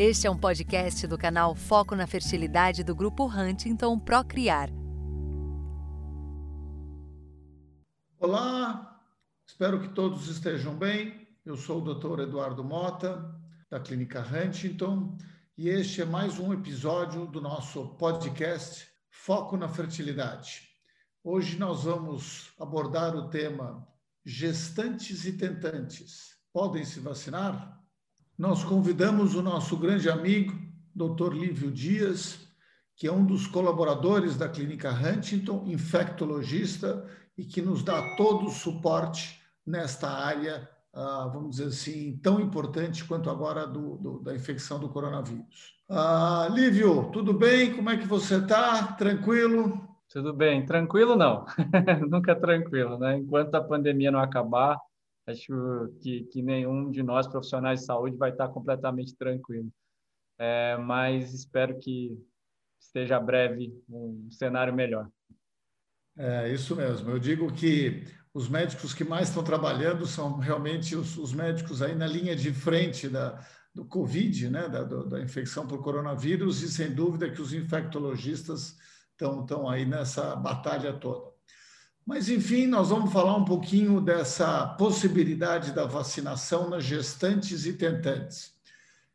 Este 0.00 0.28
é 0.28 0.30
um 0.30 0.38
podcast 0.38 1.08
do 1.08 1.18
canal 1.18 1.56
Foco 1.56 1.96
na 1.96 2.06
Fertilidade 2.06 2.84
do 2.84 2.94
Grupo 2.94 3.26
Huntington 3.26 3.98
Procriar. 3.98 4.70
Olá, 8.20 9.02
espero 9.44 9.80
que 9.80 9.88
todos 9.88 10.28
estejam 10.28 10.78
bem. 10.78 11.26
Eu 11.44 11.56
sou 11.56 11.82
o 11.82 11.94
Dr. 11.94 12.20
Eduardo 12.20 12.62
Mota, 12.62 13.28
da 13.68 13.80
Clínica 13.80 14.20
Huntington, 14.20 15.18
e 15.56 15.68
este 15.68 16.02
é 16.02 16.04
mais 16.04 16.38
um 16.38 16.52
episódio 16.52 17.26
do 17.26 17.40
nosso 17.40 17.88
podcast 17.96 18.86
Foco 19.10 19.56
na 19.56 19.68
Fertilidade. 19.68 20.62
Hoje 21.24 21.58
nós 21.58 21.82
vamos 21.82 22.52
abordar 22.56 23.16
o 23.16 23.30
tema 23.30 23.84
gestantes 24.24 25.24
e 25.24 25.32
tentantes. 25.32 26.36
Podem 26.52 26.84
se 26.84 27.00
vacinar? 27.00 27.77
Nós 28.38 28.62
convidamos 28.62 29.34
o 29.34 29.42
nosso 29.42 29.76
grande 29.76 30.08
amigo, 30.08 30.56
Dr. 30.94 31.32
Lívio 31.32 31.72
Dias, 31.72 32.38
que 32.96 33.08
é 33.08 33.12
um 33.12 33.24
dos 33.24 33.48
colaboradores 33.48 34.36
da 34.36 34.48
Clínica 34.48 34.90
Huntington, 34.90 35.64
infectologista, 35.66 37.04
e 37.36 37.44
que 37.44 37.60
nos 37.60 37.82
dá 37.82 38.14
todo 38.16 38.46
o 38.46 38.50
suporte 38.50 39.40
nesta 39.66 40.08
área, 40.08 40.68
ah, 40.94 41.28
vamos 41.32 41.56
dizer 41.56 41.68
assim, 41.68 42.16
tão 42.22 42.40
importante 42.40 43.04
quanto 43.04 43.28
agora 43.28 43.66
do, 43.66 43.96
do, 43.96 44.18
da 44.20 44.34
infecção 44.34 44.78
do 44.78 44.88
coronavírus. 44.88 45.74
Ah, 45.88 46.48
Lívio, 46.50 47.10
tudo 47.12 47.32
bem? 47.32 47.74
Como 47.74 47.90
é 47.90 47.96
que 47.96 48.06
você 48.06 48.36
está? 48.36 48.92
Tranquilo? 48.92 49.88
Tudo 50.08 50.32
bem, 50.32 50.64
tranquilo 50.64 51.16
não, 51.16 51.44
nunca 52.08 52.34
tranquilo, 52.34 52.98
né? 52.98 53.18
Enquanto 53.18 53.54
a 53.54 53.62
pandemia 53.62 54.10
não 54.10 54.20
acabar, 54.20 54.78
Acho 55.28 55.92
que, 56.00 56.24
que 56.24 56.42
nenhum 56.42 56.90
de 56.90 57.02
nós 57.02 57.26
profissionais 57.26 57.80
de 57.80 57.86
saúde 57.86 58.16
vai 58.16 58.30
estar 58.30 58.48
completamente 58.48 59.14
tranquilo. 59.14 59.70
É, 60.38 60.76
mas 60.78 61.34
espero 61.34 61.78
que 61.78 62.18
esteja 62.80 63.20
breve 63.20 63.74
um 63.88 64.30
cenário 64.30 64.72
melhor. 64.72 65.06
É 66.16 66.50
isso 66.50 66.74
mesmo. 66.74 67.10
Eu 67.10 67.18
digo 67.18 67.52
que 67.52 68.04
os 68.32 68.48
médicos 68.48 68.94
que 68.94 69.04
mais 69.04 69.28
estão 69.28 69.44
trabalhando 69.44 70.06
são 70.06 70.38
realmente 70.38 70.96
os, 70.96 71.18
os 71.18 71.34
médicos 71.34 71.82
aí 71.82 71.94
na 71.94 72.06
linha 72.06 72.34
de 72.34 72.52
frente 72.52 73.06
da, 73.06 73.44
do 73.74 73.84
Covid, 73.84 74.48
né, 74.48 74.66
da, 74.68 74.82
da, 74.82 75.20
infecção 75.20 75.66
por 75.66 75.82
coronavírus, 75.82 76.62
e 76.62 76.68
sem 76.68 76.94
dúvida 76.94 77.30
que 77.30 77.42
os 77.42 77.52
infectologistas 77.52 78.78
estão, 79.10 79.42
estão 79.42 79.68
aí 79.68 79.84
nessa 79.84 80.34
batalha 80.34 80.92
toda. 80.94 81.37
Mas, 82.08 82.30
enfim, 82.30 82.66
nós 82.66 82.88
vamos 82.88 83.12
falar 83.12 83.36
um 83.36 83.44
pouquinho 83.44 84.00
dessa 84.00 84.66
possibilidade 84.66 85.72
da 85.72 85.84
vacinação 85.84 86.70
nas 86.70 86.82
gestantes 86.82 87.66
e 87.66 87.74
tentantes. 87.74 88.54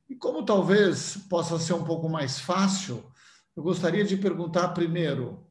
E 0.08 0.14
como 0.14 0.46
talvez 0.46 1.18
possa 1.28 1.58
ser 1.58 1.74
um 1.74 1.84
pouco 1.84 2.08
mais 2.08 2.40
fácil, 2.40 3.04
eu 3.58 3.64
gostaria 3.64 4.04
de 4.04 4.16
perguntar 4.16 4.68
primeiro: 4.76 5.44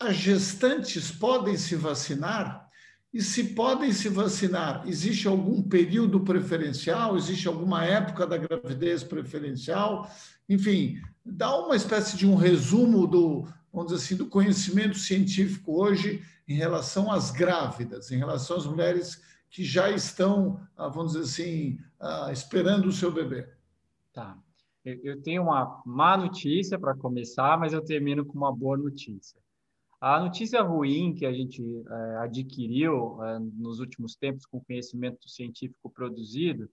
as 0.00 0.16
gestantes 0.16 1.12
podem 1.12 1.56
se 1.56 1.76
vacinar? 1.76 2.68
E 3.14 3.22
se 3.22 3.44
podem 3.44 3.92
se 3.92 4.08
vacinar, 4.08 4.82
existe 4.84 5.28
algum 5.28 5.62
período 5.62 6.18
preferencial? 6.18 7.16
Existe 7.16 7.46
alguma 7.46 7.84
época 7.84 8.26
da 8.26 8.36
gravidez 8.36 9.04
preferencial? 9.04 10.10
Enfim, 10.48 11.00
dá 11.24 11.56
uma 11.56 11.76
espécie 11.76 12.16
de 12.16 12.26
um 12.26 12.34
resumo 12.34 13.06
do, 13.06 13.46
vamos 13.72 13.92
dizer 13.92 14.04
assim, 14.04 14.16
do 14.16 14.26
conhecimento 14.26 14.98
científico 14.98 15.80
hoje 15.80 16.20
em 16.50 16.54
relação 16.54 17.12
às 17.12 17.30
grávidas, 17.30 18.10
em 18.10 18.18
relação 18.18 18.56
às 18.56 18.66
mulheres 18.66 19.22
que 19.48 19.62
já 19.62 19.88
estão, 19.88 20.60
ah, 20.76 20.88
vamos 20.88 21.12
dizer 21.12 21.24
assim, 21.24 21.78
ah, 22.00 22.30
esperando 22.32 22.86
o 22.86 22.92
seu 22.92 23.12
bebê? 23.12 23.48
Tá. 24.12 24.36
Eu 24.84 25.22
tenho 25.22 25.42
uma 25.44 25.80
má 25.86 26.16
notícia 26.16 26.76
para 26.76 26.96
começar, 26.96 27.56
mas 27.56 27.72
eu 27.72 27.84
termino 27.84 28.24
com 28.24 28.36
uma 28.36 28.52
boa 28.52 28.76
notícia. 28.76 29.40
A 30.00 30.18
notícia 30.18 30.60
ruim 30.60 31.14
que 31.14 31.24
a 31.24 31.32
gente 31.32 31.62
é, 31.62 32.16
adquiriu 32.16 33.22
é, 33.22 33.38
nos 33.38 33.78
últimos 33.78 34.16
tempos 34.16 34.44
com 34.46 34.64
conhecimento 34.64 35.28
científico 35.28 35.90
produzido 35.90 36.68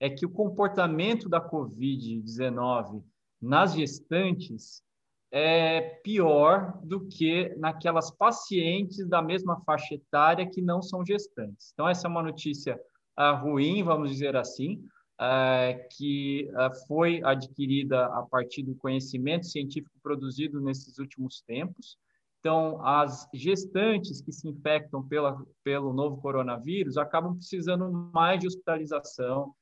é 0.00 0.10
que 0.10 0.26
o 0.26 0.30
comportamento 0.30 1.26
da 1.28 1.40
Covid-19 1.40 3.02
nas 3.40 3.74
gestantes 3.74 4.82
é 5.32 5.80
pior 6.04 6.78
do 6.84 7.08
que 7.08 7.54
naquelas 7.56 8.10
pacientes 8.10 9.08
da 9.08 9.22
mesma 9.22 9.58
faixa 9.64 9.94
etária 9.94 10.48
que 10.48 10.60
não 10.60 10.82
são 10.82 11.04
gestantes. 11.04 11.70
Então, 11.72 11.88
essa 11.88 12.06
é 12.06 12.10
uma 12.10 12.22
notícia 12.22 12.78
uh, 13.18 13.34
ruim, 13.42 13.82
vamos 13.82 14.10
dizer 14.10 14.36
assim, 14.36 14.84
uh, 15.18 15.88
que 15.96 16.50
uh, 16.52 16.86
foi 16.86 17.22
adquirida 17.24 18.04
a 18.06 18.22
partir 18.22 18.62
do 18.62 18.74
conhecimento 18.74 19.46
científico 19.46 19.98
produzido 20.02 20.60
nesses 20.60 20.98
últimos 20.98 21.40
tempos. 21.40 21.96
Então, 22.40 22.84
as 22.84 23.26
gestantes 23.32 24.20
que 24.20 24.32
se 24.32 24.46
infectam 24.48 25.02
pela, 25.02 25.42
pelo 25.64 25.94
novo 25.94 26.20
coronavírus 26.20 26.98
acabam 26.98 27.36
precisando 27.36 27.90
mais 28.12 28.38
de 28.38 28.48
hospitalização, 28.48 29.54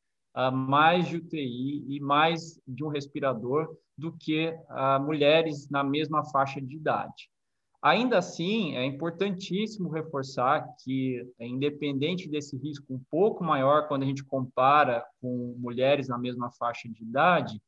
mais 0.52 1.08
de 1.08 1.16
UTI 1.16 1.84
e 1.88 2.00
mais 2.00 2.60
de 2.66 2.84
um 2.84 2.88
respirador 2.88 3.76
do 3.96 4.12
que 4.12 4.54
mulheres 5.00 5.68
na 5.68 5.84
mesma 5.84 6.24
faixa 6.24 6.60
de 6.60 6.76
idade. 6.76 7.30
Ainda 7.82 8.18
assim, 8.18 8.76
é 8.76 8.84
importantíssimo 8.84 9.88
reforçar 9.88 10.66
que, 10.84 11.26
independente 11.40 12.28
desse 12.28 12.56
risco 12.58 12.92
um 12.92 13.00
pouco 13.10 13.42
maior 13.42 13.88
quando 13.88 14.02
a 14.02 14.06
gente 14.06 14.22
compara 14.22 15.02
com 15.20 15.56
mulheres 15.58 16.06
na 16.06 16.18
mesma 16.18 16.50
faixa 16.50 16.88
de 16.88 17.02
idade, 17.02 17.58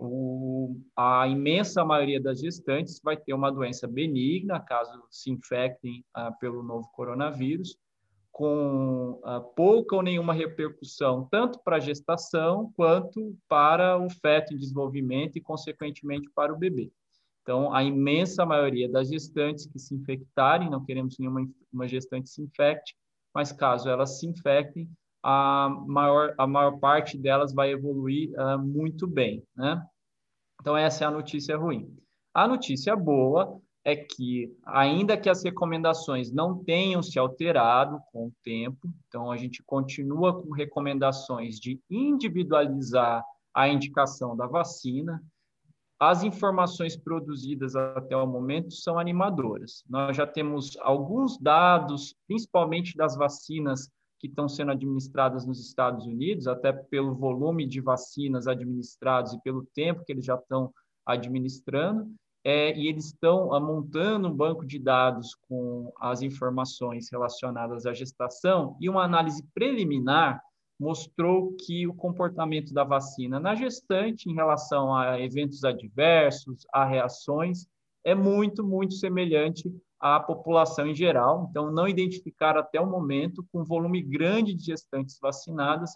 o, 0.00 0.80
a 0.96 1.28
imensa 1.28 1.84
maioria 1.84 2.20
das 2.20 2.40
gestantes 2.40 3.00
vai 3.04 3.16
ter 3.16 3.34
uma 3.34 3.52
doença 3.52 3.86
benigna, 3.86 4.58
caso 4.58 5.00
se 5.08 5.30
infectem 5.30 6.04
ah, 6.12 6.32
pelo 6.32 6.62
novo 6.64 6.88
coronavírus, 6.92 7.76
com 8.32 9.20
uh, 9.22 9.42
pouca 9.54 9.94
ou 9.94 10.02
nenhuma 10.02 10.32
repercussão, 10.32 11.28
tanto 11.30 11.60
para 11.62 11.76
a 11.76 11.80
gestação 11.80 12.72
quanto 12.74 13.36
para 13.46 13.98
o 13.98 14.08
feto 14.10 14.54
em 14.54 14.56
desenvolvimento 14.56 15.36
e, 15.36 15.40
consequentemente, 15.40 16.30
para 16.34 16.52
o 16.52 16.58
bebê. 16.58 16.90
Então, 17.42 17.74
a 17.74 17.84
imensa 17.84 18.46
maioria 18.46 18.88
das 18.88 19.08
gestantes 19.08 19.66
que 19.66 19.78
se 19.78 19.94
infectarem, 19.94 20.70
não 20.70 20.84
queremos 20.84 21.18
nenhuma 21.18 21.46
uma 21.72 21.86
gestante 21.86 22.30
se 22.30 22.40
infecte, 22.40 22.96
mas 23.34 23.52
caso 23.52 23.88
elas 23.88 24.18
se 24.18 24.26
infectem, 24.26 24.88
a 25.22 25.68
maior, 25.86 26.34
a 26.38 26.46
maior 26.46 26.78
parte 26.78 27.18
delas 27.18 27.52
vai 27.52 27.70
evoluir 27.70 28.30
uh, 28.40 28.58
muito 28.58 29.06
bem. 29.06 29.44
Né? 29.54 29.80
Então, 30.60 30.76
essa 30.76 31.04
é 31.04 31.06
a 31.06 31.10
notícia 31.10 31.56
ruim. 31.56 31.94
A 32.32 32.48
notícia 32.48 32.96
boa 32.96 33.60
é 33.84 33.96
que, 33.96 34.56
ainda 34.64 35.16
que 35.16 35.28
as 35.28 35.42
recomendações 35.42 36.30
não 36.30 36.62
tenham 36.62 37.02
se 37.02 37.18
alterado 37.18 38.00
com 38.12 38.26
o 38.26 38.32
tempo, 38.42 38.88
então 39.08 39.30
a 39.30 39.36
gente 39.36 39.62
continua 39.64 40.40
com 40.40 40.52
recomendações 40.52 41.58
de 41.58 41.80
individualizar 41.90 43.24
a 43.52 43.68
indicação 43.68 44.36
da 44.36 44.46
vacina. 44.46 45.22
As 45.98 46.22
informações 46.22 46.96
produzidas 46.96 47.76
até 47.76 48.16
o 48.16 48.26
momento 48.26 48.72
são 48.72 48.98
animadoras. 48.98 49.84
Nós 49.88 50.16
já 50.16 50.26
temos 50.26 50.76
alguns 50.80 51.38
dados, 51.38 52.14
principalmente 52.26 52.96
das 52.96 53.16
vacinas 53.16 53.88
que 54.18 54.28
estão 54.28 54.48
sendo 54.48 54.70
administradas 54.70 55.44
nos 55.44 55.60
Estados 55.60 56.06
Unidos, 56.06 56.46
até 56.46 56.72
pelo 56.72 57.14
volume 57.14 57.66
de 57.66 57.80
vacinas 57.80 58.46
administradas 58.46 59.32
e 59.32 59.42
pelo 59.42 59.66
tempo 59.74 60.04
que 60.04 60.12
eles 60.12 60.24
já 60.24 60.36
estão 60.36 60.72
administrando, 61.04 62.08
é, 62.44 62.76
e 62.76 62.88
eles 62.88 63.06
estão 63.06 63.52
ah, 63.52 63.60
montando 63.60 64.28
um 64.28 64.34
banco 64.34 64.66
de 64.66 64.78
dados 64.78 65.34
com 65.48 65.92
as 66.00 66.22
informações 66.22 67.10
relacionadas 67.10 67.86
à 67.86 67.92
gestação, 67.92 68.76
e 68.80 68.88
uma 68.88 69.04
análise 69.04 69.44
preliminar 69.54 70.42
mostrou 70.78 71.52
que 71.52 71.86
o 71.86 71.94
comportamento 71.94 72.74
da 72.74 72.82
vacina 72.82 73.38
na 73.38 73.54
gestante 73.54 74.28
em 74.28 74.34
relação 74.34 74.94
a 74.94 75.20
eventos 75.20 75.62
adversos, 75.64 76.66
a 76.72 76.84
reações, 76.84 77.66
é 78.04 78.16
muito, 78.16 78.64
muito 78.64 78.94
semelhante 78.94 79.72
à 80.00 80.18
população 80.18 80.88
em 80.88 80.94
geral. 80.94 81.46
Então, 81.48 81.70
não 81.70 81.86
identificaram 81.86 82.58
até 82.58 82.80
o 82.80 82.90
momento, 82.90 83.46
com 83.52 83.64
volume 83.64 84.02
grande 84.02 84.54
de 84.54 84.64
gestantes 84.64 85.20
vacinadas, 85.20 85.92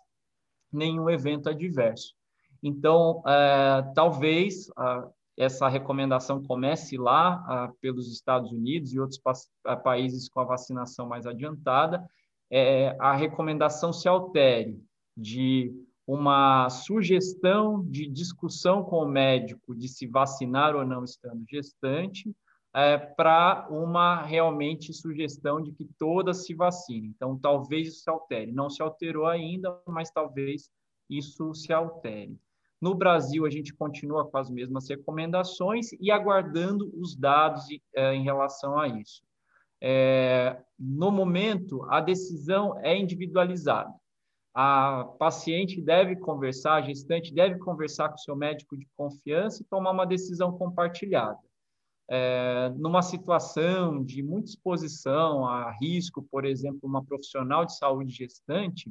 nenhum 0.72 1.10
evento 1.10 1.48
adverso. 1.48 2.14
Então, 2.62 3.22
é, 3.26 3.82
talvez 3.92 4.70
ah, 4.76 5.08
essa 5.36 5.68
recomendação 5.68 6.42
comece 6.42 6.96
lá 6.96 7.44
ah, 7.46 7.72
pelos 7.80 8.10
Estados 8.10 8.50
Unidos 8.50 8.92
e 8.92 9.00
outros 9.00 9.20
pa 9.20 9.76
países 9.76 10.28
com 10.28 10.40
a 10.40 10.44
vacinação 10.44 11.06
mais 11.06 11.26
adiantada, 11.26 12.08
é, 12.50 12.96
a 12.98 13.14
recomendação 13.14 13.92
se 13.92 14.08
altere 14.08 14.80
de 15.16 15.72
uma 16.06 16.70
sugestão 16.70 17.84
de 17.84 18.06
discussão 18.06 18.84
com 18.84 18.98
o 18.98 19.08
médico 19.08 19.74
de 19.74 19.88
se 19.88 20.06
vacinar 20.06 20.76
ou 20.76 20.86
não 20.86 21.02
estando 21.02 21.44
gestante, 21.50 22.32
é, 22.72 22.96
para 22.96 23.66
uma 23.70 24.22
realmente 24.22 24.92
sugestão 24.92 25.62
de 25.62 25.72
que 25.72 25.84
todas 25.98 26.44
se 26.44 26.54
vacinem. 26.54 27.10
Então, 27.16 27.38
talvez 27.38 27.88
isso 27.88 28.02
se 28.02 28.10
altere. 28.10 28.52
Não 28.52 28.68
se 28.68 28.82
alterou 28.82 29.26
ainda, 29.26 29.76
mas 29.86 30.10
talvez 30.10 30.70
isso 31.08 31.54
se 31.54 31.72
altere. 31.72 32.38
No 32.80 32.94
Brasil, 32.94 33.46
a 33.46 33.50
gente 33.50 33.72
continua 33.74 34.26
com 34.26 34.36
as 34.36 34.50
mesmas 34.50 34.88
recomendações 34.88 35.92
e 36.00 36.10
aguardando 36.10 36.92
os 37.00 37.16
dados 37.16 37.66
é, 37.94 38.14
em 38.14 38.22
relação 38.22 38.78
a 38.78 38.86
isso. 38.86 39.22
É, 39.80 40.62
no 40.78 41.10
momento, 41.10 41.82
a 41.90 42.00
decisão 42.00 42.78
é 42.80 42.96
individualizada. 42.96 43.92
A 44.54 45.04
paciente 45.18 45.80
deve 45.80 46.16
conversar, 46.16 46.76
a 46.76 46.82
gestante 46.82 47.32
deve 47.34 47.58
conversar 47.58 48.08
com 48.08 48.14
o 48.14 48.20
seu 48.20 48.34
médico 48.34 48.76
de 48.76 48.86
confiança 48.96 49.62
e 49.62 49.66
tomar 49.66 49.90
uma 49.90 50.06
decisão 50.06 50.56
compartilhada. 50.56 51.38
É, 52.08 52.72
numa 52.76 53.02
situação 53.02 54.02
de 54.02 54.22
muita 54.22 54.50
exposição 54.50 55.46
a 55.46 55.72
risco, 55.72 56.22
por 56.30 56.44
exemplo, 56.44 56.80
uma 56.84 57.04
profissional 57.04 57.64
de 57.66 57.76
saúde 57.76 58.12
gestante, 58.12 58.90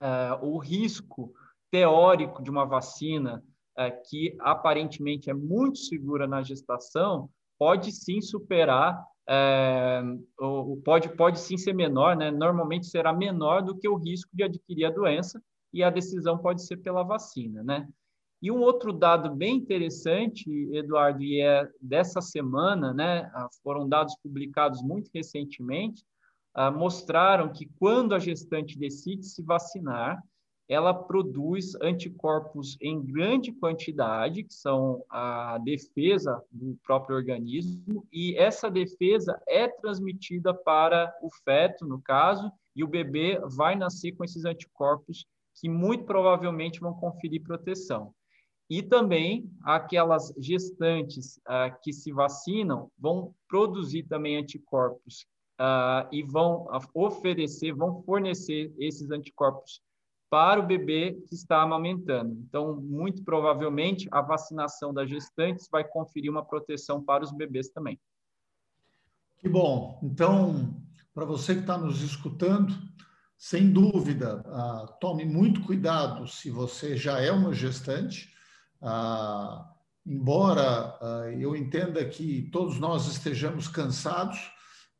é, 0.00 0.38
o 0.42 0.58
risco 0.58 1.32
teórico 1.70 2.42
de 2.42 2.50
uma 2.50 2.64
vacina 2.64 3.42
é, 3.76 3.90
que 3.90 4.36
aparentemente 4.40 5.30
é 5.30 5.34
muito 5.34 5.78
segura 5.78 6.26
na 6.26 6.42
gestação 6.42 7.30
pode 7.58 7.92
sim 7.92 8.20
superar 8.20 9.04
é, 9.28 10.02
o, 10.40 10.76
pode, 10.84 11.08
pode 11.10 11.38
sim 11.38 11.56
ser 11.56 11.72
menor, 11.72 12.16
né? 12.16 12.32
normalmente 12.32 12.86
será 12.86 13.12
menor 13.12 13.62
do 13.62 13.76
que 13.76 13.88
o 13.88 13.94
risco 13.94 14.30
de 14.34 14.42
adquirir 14.42 14.86
a 14.86 14.90
doença, 14.90 15.40
e 15.72 15.84
a 15.84 15.90
decisão 15.90 16.36
pode 16.36 16.66
ser 16.66 16.78
pela 16.78 17.04
vacina. 17.04 17.62
Né? 17.62 17.88
E 18.42 18.50
um 18.50 18.60
outro 18.60 18.92
dado 18.92 19.34
bem 19.34 19.56
interessante, 19.56 20.50
Eduardo, 20.72 21.22
e 21.22 21.40
é 21.40 21.68
dessa 21.80 22.20
semana, 22.20 22.92
né? 22.92 23.30
foram 23.62 23.88
dados 23.88 24.16
publicados 24.20 24.82
muito 24.82 25.10
recentemente, 25.14 26.02
uh, 26.56 26.72
mostraram 26.76 27.52
que 27.52 27.70
quando 27.78 28.14
a 28.14 28.18
gestante 28.18 28.76
decide 28.76 29.24
se 29.24 29.42
vacinar, 29.44 30.20
ela 30.70 30.94
produz 30.94 31.74
anticorpos 31.82 32.78
em 32.80 33.02
grande 33.02 33.50
quantidade, 33.50 34.44
que 34.44 34.54
são 34.54 35.04
a 35.10 35.58
defesa 35.58 36.40
do 36.48 36.78
próprio 36.84 37.16
organismo, 37.16 38.06
e 38.12 38.38
essa 38.38 38.70
defesa 38.70 39.42
é 39.48 39.66
transmitida 39.66 40.54
para 40.54 41.12
o 41.20 41.28
feto, 41.44 41.84
no 41.84 42.00
caso, 42.00 42.52
e 42.76 42.84
o 42.84 42.88
bebê 42.88 43.40
vai 43.56 43.74
nascer 43.74 44.12
com 44.12 44.22
esses 44.22 44.44
anticorpos 44.44 45.26
que 45.56 45.68
muito 45.68 46.04
provavelmente 46.04 46.78
vão 46.78 46.94
conferir 46.94 47.42
proteção. 47.42 48.14
E 48.70 48.80
também 48.80 49.50
aquelas 49.64 50.32
gestantes 50.38 51.40
ah, 51.44 51.68
que 51.82 51.92
se 51.92 52.12
vacinam 52.12 52.88
vão 52.96 53.34
produzir 53.48 54.04
também 54.04 54.36
anticorpos 54.36 55.26
ah, 55.58 56.08
e 56.12 56.22
vão 56.22 56.68
oferecer, 56.94 57.72
vão 57.72 58.04
fornecer 58.04 58.72
esses 58.78 59.10
anticorpos 59.10 59.82
para 60.30 60.60
o 60.60 60.66
bebê 60.66 61.20
que 61.28 61.34
está 61.34 61.60
amamentando. 61.60 62.40
Então, 62.48 62.76
muito 62.76 63.24
provavelmente, 63.24 64.08
a 64.12 64.22
vacinação 64.22 64.94
das 64.94 65.10
gestantes 65.10 65.68
vai 65.70 65.82
conferir 65.82 66.30
uma 66.30 66.44
proteção 66.44 67.02
para 67.02 67.24
os 67.24 67.32
bebês 67.32 67.68
também. 67.68 67.98
Que 69.38 69.48
bom. 69.48 69.98
Então, 70.04 70.76
para 71.12 71.24
você 71.24 71.54
que 71.54 71.62
está 71.62 71.76
nos 71.76 72.00
escutando, 72.02 72.72
sem 73.36 73.72
dúvida, 73.72 74.44
uh, 74.46 75.00
tome 75.00 75.24
muito 75.24 75.62
cuidado 75.62 76.28
se 76.28 76.50
você 76.50 76.96
já 76.96 77.18
é 77.20 77.32
uma 77.32 77.52
gestante. 77.52 78.32
Uh, 78.80 79.64
embora 80.06 80.96
uh, 81.00 81.30
eu 81.40 81.56
entenda 81.56 82.04
que 82.04 82.48
todos 82.52 82.78
nós 82.78 83.08
estejamos 83.08 83.66
cansados, 83.66 84.38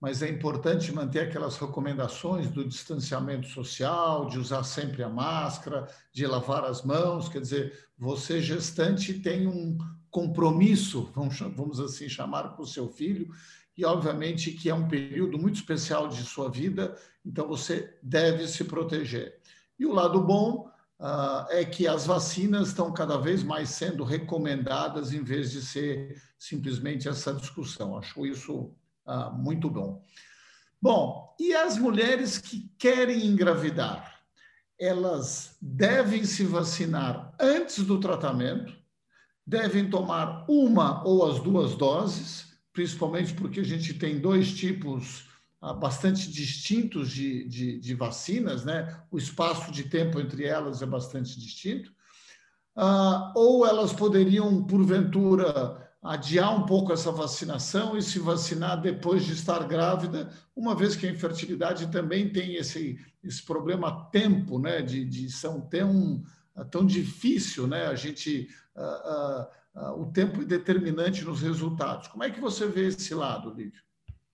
mas 0.00 0.23
é 0.23 0.29
importante 0.31 0.93
manter 0.93 1.20
aquelas 1.20 1.58
recomendações 1.58 2.49
do 2.50 2.67
distanciamento 2.67 3.47
social, 3.49 4.29
de 4.29 4.38
usar 4.38 4.64
sempre 4.64 5.02
a 5.02 5.11
máscara, 5.11 5.87
de 6.11 6.26
lavar 6.26 6.64
as 6.64 6.82
mãos. 6.82 7.29
Quer 7.29 7.43
dizer, 7.43 7.88
você, 7.99 8.41
gestante, 8.41 9.12
tem 9.12 9.47
um 9.47 9.76
compromisso, 10.11 11.12
vamos, 11.14 11.79
assim 11.81 12.08
chamar, 12.08 12.56
com 12.56 12.62
o 12.62 12.67
seu 12.67 12.88
filho, 12.88 13.29
e 13.76 13.85
obviamente 13.85 14.52
que 14.52 14.70
é 14.70 14.75
um 14.75 14.88
período 14.88 15.38
muito 15.38 15.56
especial 15.56 16.08
de 16.08 16.23
sua 16.23 16.50
vida, 16.50 16.97
então 17.25 17.47
você 17.47 17.97
deve 18.02 18.49
se 18.49 18.64
proteger. 18.64 19.38
E 19.79 19.85
o 19.85 19.93
lado 19.93 20.20
bom 20.20 20.70
uh, 20.99 21.47
é 21.50 21.64
que 21.64 21.87
as 21.87 22.06
vacinas 22.06 22.69
estão 22.69 22.93
cada 22.93 23.19
vez 23.19 23.43
mais 23.43 23.69
sendo 23.69 24.02
recomendadas 24.02 25.12
em 25.12 25.23
vez 25.23 25.52
de 25.52 25.62
ser 25.62 26.20
simplesmente 26.38 27.08
essa 27.08 27.32
discussão. 27.32 27.97
Acho 27.97 28.26
isso 28.26 28.75
ah, 29.11 29.31
muito 29.31 29.69
bom. 29.69 30.05
Bom, 30.81 31.35
e 31.39 31.53
as 31.53 31.77
mulheres 31.77 32.39
que 32.39 32.71
querem 32.79 33.27
engravidar? 33.27 34.21
Elas 34.79 35.57
devem 35.61 36.25
se 36.25 36.45
vacinar 36.45 37.35
antes 37.39 37.85
do 37.85 37.99
tratamento, 37.99 38.73
devem 39.45 39.91
tomar 39.91 40.47
uma 40.49 41.05
ou 41.05 41.29
as 41.29 41.41
duas 41.41 41.75
doses, 41.75 42.57
principalmente 42.73 43.35
porque 43.35 43.61
a 43.61 43.65
gente 43.65 43.95
tem 43.95 44.21
dois 44.21 44.55
tipos 44.55 45.29
ah, 45.61 45.75
bastante 45.75 46.31
distintos 46.31 47.11
de, 47.11 47.49
de, 47.49 47.81
de, 47.81 47.95
vacinas, 47.95 48.65
né? 48.65 49.03
O 49.11 49.19
espaço 49.19 49.73
de 49.73 49.85
tempo 49.85 50.21
entre 50.21 50.45
elas 50.45 50.83
é 50.83 50.87
bastante 50.87 51.39
distinto. 51.39 51.93
Ah, 52.77 53.33
ou 53.35 53.67
elas 53.67 53.93
poderiam, 53.93 54.65
porventura, 54.65 55.89
adiar 56.02 56.56
um 56.56 56.64
pouco 56.64 56.93
essa 56.93 57.12
vacinação 57.12 57.97
e 57.97 58.02
se 58.02 58.19
vacinar 58.19 58.81
depois 58.81 59.25
de 59.25 59.35
estar 59.35 59.67
grávida, 59.67 60.31
uma 60.56 60.75
vez 60.75 60.97
que 60.97 61.06
a 61.06 61.11
infertilidade 61.11 61.91
também 61.91 62.32
tem 62.32 62.55
esse, 62.55 62.99
esse 63.23 63.44
problema 63.44 64.08
tempo, 64.11 64.58
né, 64.58 64.81
de, 64.81 65.05
de 65.05 65.31
são 65.31 65.61
tão, 65.61 66.23
tão 66.70 66.87
difícil, 66.87 67.67
né, 67.67 67.87
a 67.87 67.94
gente, 67.94 68.49
uh, 68.75 69.82
uh, 69.82 69.93
uh, 69.93 70.02
o 70.02 70.11
tempo 70.11 70.41
é 70.41 70.44
determinante 70.44 71.23
nos 71.25 71.43
resultados. 71.43 72.08
Como 72.08 72.25
é 72.25 72.31
que 72.31 72.41
você 72.41 72.67
vê 72.67 72.87
esse 72.87 73.14
lado, 73.14 73.52
Lívio? 73.52 73.82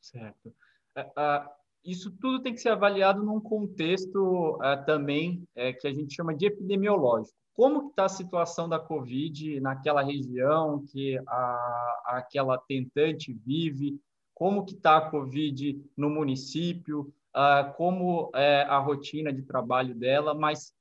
Certo. 0.01 0.55
Uh, 0.97 1.51
isso 1.85 2.13
tudo 2.13 2.43
tem 2.43 2.55
que 2.55 2.61
ser 2.61 2.71
avaliado 2.71 3.23
num 3.25 3.41
contexto 3.41 4.59
também 4.87 5.47
é, 5.55 5.73
que 5.73 5.87
a 5.87 5.93
gente 5.93 6.15
chama 6.15 6.35
de 6.35 6.47
epidemiológico 6.47 7.37
como 7.57 7.89
está 7.89 8.05
a 8.05 8.11
situação 8.11 8.69
da 8.69 8.79
Covid 8.79 9.59
naquela 9.61 10.03
região 10.03 10.85
que 10.93 11.19
a, 11.27 12.03
aquela 12.05 12.59
tentante 12.59 13.33
vive, 13.33 13.99
como 14.35 14.67
que 14.67 14.75
está 14.75 14.99
a 14.99 15.11
Covid 15.11 15.83
no 15.97 16.11
município, 16.11 17.11
uh, 17.35 17.73
como 17.75 18.31
é 18.35 18.61
a 18.65 18.79
rotina 18.79 19.33
de 19.33 19.43
trabalho 19.43 19.95
dela, 19.95 20.35
mas 20.35 20.75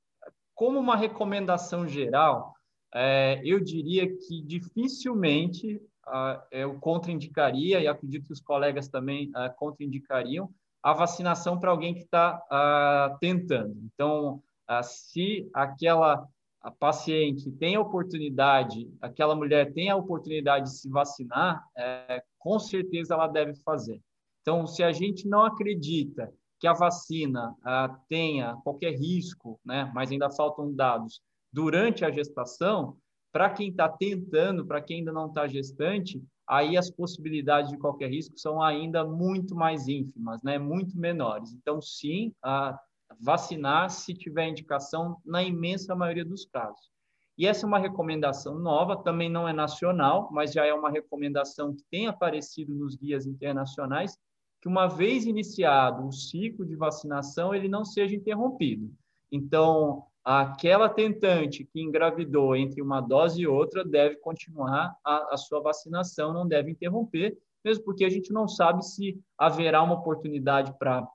como 0.54 0.78
uma 0.78 0.96
recomendação 0.96 1.88
geral, 1.88 2.54
é, 2.94 3.40
eu 3.42 3.58
diria 3.58 4.06
que 4.06 4.42
dificilmente 4.42 5.76
uh, 6.06 6.42
eu 6.50 6.78
contraindicaria, 6.78 7.80
e 7.80 7.88
acredito 7.88 8.26
que 8.26 8.32
os 8.34 8.40
colegas 8.40 8.88
também 8.88 9.30
uh, 9.30 9.54
contraindicariam, 9.56 10.50
a 10.82 10.92
vacinação 10.92 11.58
para 11.58 11.70
alguém 11.70 11.94
que 11.94 12.02
está 12.02 13.18
tentando. 13.18 13.76
Então, 13.92 14.40
se 14.84 15.50
aquela 15.52 16.28
a 16.66 16.70
paciente 16.72 17.48
tem 17.52 17.76
a 17.76 17.80
oportunidade, 17.80 18.90
aquela 19.00 19.36
mulher 19.36 19.72
tem 19.72 19.88
a 19.88 19.94
oportunidade 19.94 20.64
de 20.64 20.76
se 20.76 20.90
vacinar, 20.90 21.64
é, 21.78 22.20
com 22.40 22.58
certeza 22.58 23.14
ela 23.14 23.28
deve 23.28 23.54
fazer. 23.62 24.02
Então, 24.42 24.66
se 24.66 24.82
a 24.82 24.90
gente 24.90 25.28
não 25.28 25.44
acredita 25.44 26.28
que 26.58 26.66
a 26.66 26.72
vacina 26.72 27.54
ah, 27.64 27.96
tenha 28.08 28.56
qualquer 28.64 28.98
risco, 28.98 29.60
né, 29.64 29.88
mas 29.94 30.10
ainda 30.10 30.28
faltam 30.28 30.74
dados, 30.74 31.22
durante 31.52 32.04
a 32.04 32.10
gestação, 32.10 32.96
para 33.32 33.48
quem 33.48 33.68
está 33.68 33.88
tentando, 33.88 34.66
para 34.66 34.80
quem 34.80 34.98
ainda 34.98 35.12
não 35.12 35.28
está 35.28 35.46
gestante, 35.46 36.20
aí 36.48 36.76
as 36.76 36.90
possibilidades 36.90 37.70
de 37.70 37.78
qualquer 37.78 38.10
risco 38.10 38.36
são 38.36 38.60
ainda 38.60 39.04
muito 39.04 39.54
mais 39.54 39.86
ínfimas, 39.86 40.42
né, 40.42 40.58
muito 40.58 40.98
menores. 40.98 41.52
Então, 41.52 41.80
sim, 41.80 42.34
a 42.42 42.76
vacinar 43.20 43.90
se 43.90 44.14
tiver 44.14 44.48
indicação 44.48 45.16
na 45.24 45.42
imensa 45.42 45.94
maioria 45.94 46.24
dos 46.24 46.44
casos. 46.46 46.90
E 47.38 47.46
essa 47.46 47.66
é 47.66 47.68
uma 47.68 47.78
recomendação 47.78 48.58
nova, 48.58 49.02
também 49.02 49.28
não 49.28 49.46
é 49.46 49.52
nacional, 49.52 50.30
mas 50.32 50.52
já 50.52 50.64
é 50.64 50.72
uma 50.72 50.90
recomendação 50.90 51.74
que 51.74 51.84
tem 51.90 52.06
aparecido 52.06 52.74
nos 52.74 52.96
guias 52.96 53.26
internacionais, 53.26 54.16
que 54.60 54.68
uma 54.68 54.86
vez 54.86 55.26
iniciado 55.26 56.06
o 56.06 56.12
ciclo 56.12 56.64
de 56.64 56.74
vacinação, 56.74 57.54
ele 57.54 57.68
não 57.68 57.84
seja 57.84 58.16
interrompido. 58.16 58.90
Então, 59.30 60.04
aquela 60.24 60.88
tentante 60.88 61.64
que 61.64 61.80
engravidou 61.80 62.56
entre 62.56 62.80
uma 62.80 63.02
dose 63.02 63.42
e 63.42 63.46
outra 63.46 63.84
deve 63.84 64.16
continuar 64.16 64.96
a, 65.04 65.34
a 65.34 65.36
sua 65.36 65.60
vacinação, 65.60 66.32
não 66.32 66.48
deve 66.48 66.70
interromper, 66.70 67.36
mesmo 67.62 67.84
porque 67.84 68.04
a 68.04 68.08
gente 68.08 68.32
não 68.32 68.48
sabe 68.48 68.82
se 68.82 69.20
haverá 69.36 69.82
uma 69.82 69.94
oportunidade 69.94 70.72
para 70.78 71.06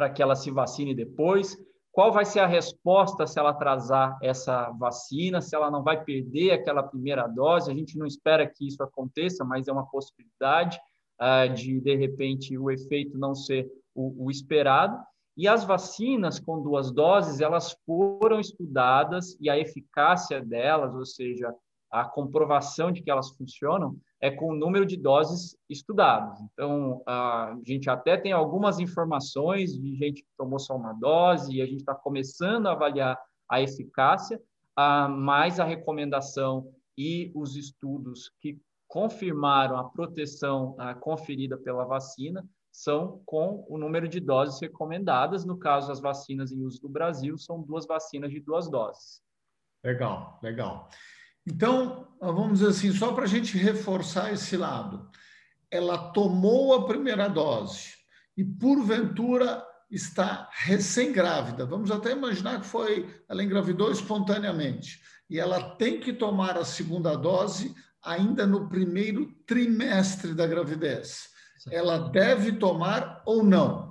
para 0.00 0.08
que 0.08 0.22
ela 0.22 0.34
se 0.34 0.50
vacine 0.50 0.94
depois? 0.94 1.58
Qual 1.92 2.10
vai 2.10 2.24
ser 2.24 2.40
a 2.40 2.46
resposta 2.46 3.26
se 3.26 3.38
ela 3.38 3.50
atrasar 3.50 4.18
essa 4.22 4.70
vacina, 4.70 5.42
se 5.42 5.54
ela 5.54 5.70
não 5.70 5.82
vai 5.82 6.02
perder 6.02 6.52
aquela 6.52 6.82
primeira 6.82 7.26
dose? 7.26 7.70
A 7.70 7.74
gente 7.74 7.98
não 7.98 8.06
espera 8.06 8.46
que 8.46 8.66
isso 8.66 8.82
aconteça, 8.82 9.44
mas 9.44 9.68
é 9.68 9.72
uma 9.72 9.84
possibilidade 9.84 10.80
uh, 11.20 11.52
de, 11.52 11.82
de 11.82 11.96
repente, 11.96 12.56
o 12.56 12.70
efeito 12.70 13.18
não 13.18 13.34
ser 13.34 13.70
o, 13.94 14.24
o 14.24 14.30
esperado. 14.30 14.98
E 15.36 15.46
as 15.46 15.64
vacinas 15.64 16.40
com 16.40 16.62
duas 16.62 16.90
doses, 16.90 17.42
elas 17.42 17.76
foram 17.84 18.40
estudadas 18.40 19.36
e 19.38 19.50
a 19.50 19.58
eficácia 19.58 20.40
delas, 20.40 20.94
ou 20.94 21.04
seja, 21.04 21.54
a 21.90 22.06
comprovação 22.06 22.90
de 22.90 23.02
que 23.02 23.10
elas 23.10 23.28
funcionam, 23.36 23.98
é 24.20 24.30
com 24.30 24.50
o 24.50 24.54
número 24.54 24.84
de 24.84 24.96
doses 24.96 25.56
estudadas. 25.68 26.38
Então, 26.52 27.02
a 27.06 27.56
gente 27.64 27.88
até 27.88 28.16
tem 28.16 28.32
algumas 28.32 28.78
informações 28.78 29.72
de 29.72 29.96
gente 29.96 30.22
que 30.22 30.28
tomou 30.36 30.58
só 30.58 30.76
uma 30.76 30.92
dose 30.92 31.56
e 31.56 31.62
a 31.62 31.66
gente 31.66 31.80
está 31.80 31.94
começando 31.94 32.66
a 32.66 32.72
avaliar 32.72 33.18
a 33.48 33.62
eficácia, 33.62 34.40
mas 35.10 35.58
a 35.58 35.64
recomendação 35.64 36.70
e 36.96 37.32
os 37.34 37.56
estudos 37.56 38.30
que 38.40 38.60
confirmaram 38.86 39.76
a 39.76 39.88
proteção 39.88 40.76
conferida 41.00 41.56
pela 41.56 41.84
vacina 41.84 42.46
são 42.72 43.22
com 43.24 43.64
o 43.68 43.78
número 43.78 44.06
de 44.06 44.20
doses 44.20 44.60
recomendadas. 44.60 45.44
No 45.44 45.58
caso, 45.58 45.90
as 45.90 46.00
vacinas 46.00 46.52
em 46.52 46.62
uso 46.62 46.80
do 46.82 46.88
Brasil 46.88 47.38
são 47.38 47.62
duas 47.62 47.86
vacinas 47.86 48.30
de 48.30 48.40
duas 48.40 48.68
doses. 48.68 49.22
Legal, 49.82 50.38
legal. 50.42 50.88
Então, 51.46 52.08
vamos 52.20 52.58
dizer 52.58 52.70
assim, 52.70 52.92
só 52.92 53.12
para 53.12 53.24
a 53.24 53.28
gente 53.28 53.56
reforçar 53.56 54.32
esse 54.32 54.56
lado, 54.56 55.08
ela 55.70 56.12
tomou 56.12 56.74
a 56.74 56.86
primeira 56.86 57.28
dose 57.28 57.94
e, 58.36 58.44
porventura, 58.44 59.64
está 59.90 60.48
recém-grávida. 60.52 61.66
Vamos 61.66 61.90
até 61.90 62.12
imaginar 62.12 62.60
que 62.60 62.66
foi, 62.66 63.08
ela 63.28 63.42
engravidou 63.42 63.90
espontaneamente 63.90 65.00
e 65.28 65.38
ela 65.38 65.76
tem 65.76 66.00
que 66.00 66.12
tomar 66.12 66.56
a 66.56 66.64
segunda 66.64 67.16
dose 67.16 67.74
ainda 68.02 68.46
no 68.46 68.68
primeiro 68.68 69.32
trimestre 69.46 70.34
da 70.34 70.46
gravidez. 70.46 71.28
Ela 71.70 71.98
deve 71.98 72.52
tomar 72.52 73.22
ou 73.26 73.42
não? 73.42 73.89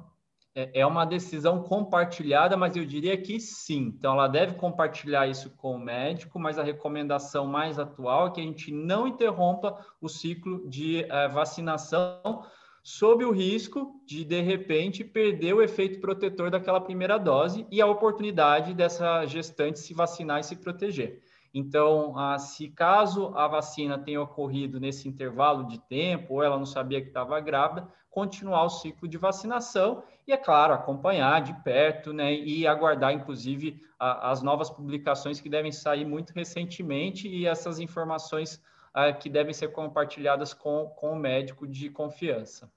É, 0.56 0.82
é 0.82 0.86
uma 0.86 1.06
decisão 1.06 1.62
compartilhada, 1.64 2.58
mas 2.58 2.76
eu 2.76 2.86
diria 2.86 3.16
que 3.16 3.40
sim. 3.40 3.94
Então, 3.96 4.14
ela 4.14 4.28
deve 4.28 4.56
compartilhar 4.56 5.28
isso 5.28 5.50
com 5.52 5.76
o 5.76 5.80
médico, 5.80 6.40
mas 6.40 6.58
a 6.58 6.64
recomendação 6.64 7.46
mais 7.46 7.78
atual 7.78 8.28
é 8.28 8.32
que 8.32 8.42
a 8.42 8.44
gente 8.44 8.72
não 8.72 9.08
interrompa 9.08 9.78
o 10.02 10.10
ciclo 10.10 10.68
de 10.68 11.06
uh, 11.06 11.32
vacinação 11.32 12.44
sob 12.82 13.24
o 13.24 13.32
risco 13.32 14.02
de, 14.06 14.24
de 14.24 14.42
repente, 14.42 15.04
perder 15.04 15.54
o 15.54 15.62
efeito 15.62 16.00
protetor 16.00 16.50
daquela 16.50 16.82
primeira 16.82 17.18
dose 17.18 17.68
e 17.70 17.82
a 17.82 17.86
oportunidade 17.86 18.74
dessa 18.74 19.26
gestante 19.26 19.80
se 19.80 19.94
vacinar 19.94 20.40
e 20.40 20.44
se 20.44 20.56
proteger. 20.56 21.22
Então, 21.54 22.18
ah, 22.18 22.38
se 22.38 22.70
caso 22.70 23.34
a 23.36 23.48
vacina 23.48 23.98
tenha 23.98 24.22
ocorrido 24.22 24.80
nesse 24.80 25.08
intervalo 25.08 25.66
de 25.68 25.80
tempo, 25.80 26.36
ou 26.36 26.44
ela 26.44 26.58
não 26.58 26.66
sabia 26.66 27.02
que 27.02 27.08
estava 27.08 27.40
grávida, 27.40 27.88
continuar 28.10 28.64
o 28.66 28.70
ciclo 28.70 29.08
de 29.08 29.18
vacinação 29.18 30.04
e, 30.30 30.32
é 30.32 30.38
claro, 30.38 30.76
acompanhar 30.76 31.42
de 31.42 31.56
perto 31.64 32.14
né, 32.14 32.32
e 32.32 32.68
aguardar, 32.68 33.12
inclusive, 33.12 33.82
a, 33.98 34.30
as 34.30 34.44
novas 34.44 34.70
publicações 34.70 35.42
que 35.42 35.50
devem 35.50 35.72
sair 35.72 36.06
muito 36.06 36.34
recentemente 36.34 37.28
e 37.28 37.48
essas 37.48 37.80
informações 37.80 38.62
ah, 38.94 39.12
que 39.12 39.28
devem 39.28 39.56
ser 39.56 39.70
compartilhadas 39.70 40.54
com, 40.54 40.86
com 40.96 41.14
o 41.14 41.20
médico 41.20 41.66
de 41.66 41.90
confiança. 41.90 42.72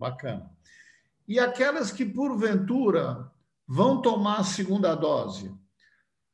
Bacana. 0.00 0.50
E 1.28 1.38
aquelas 1.38 1.92
que, 1.92 2.06
porventura, 2.06 3.30
vão 3.68 4.00
tomar 4.00 4.38
a 4.38 4.44
segunda 4.44 4.94
dose, 4.94 5.54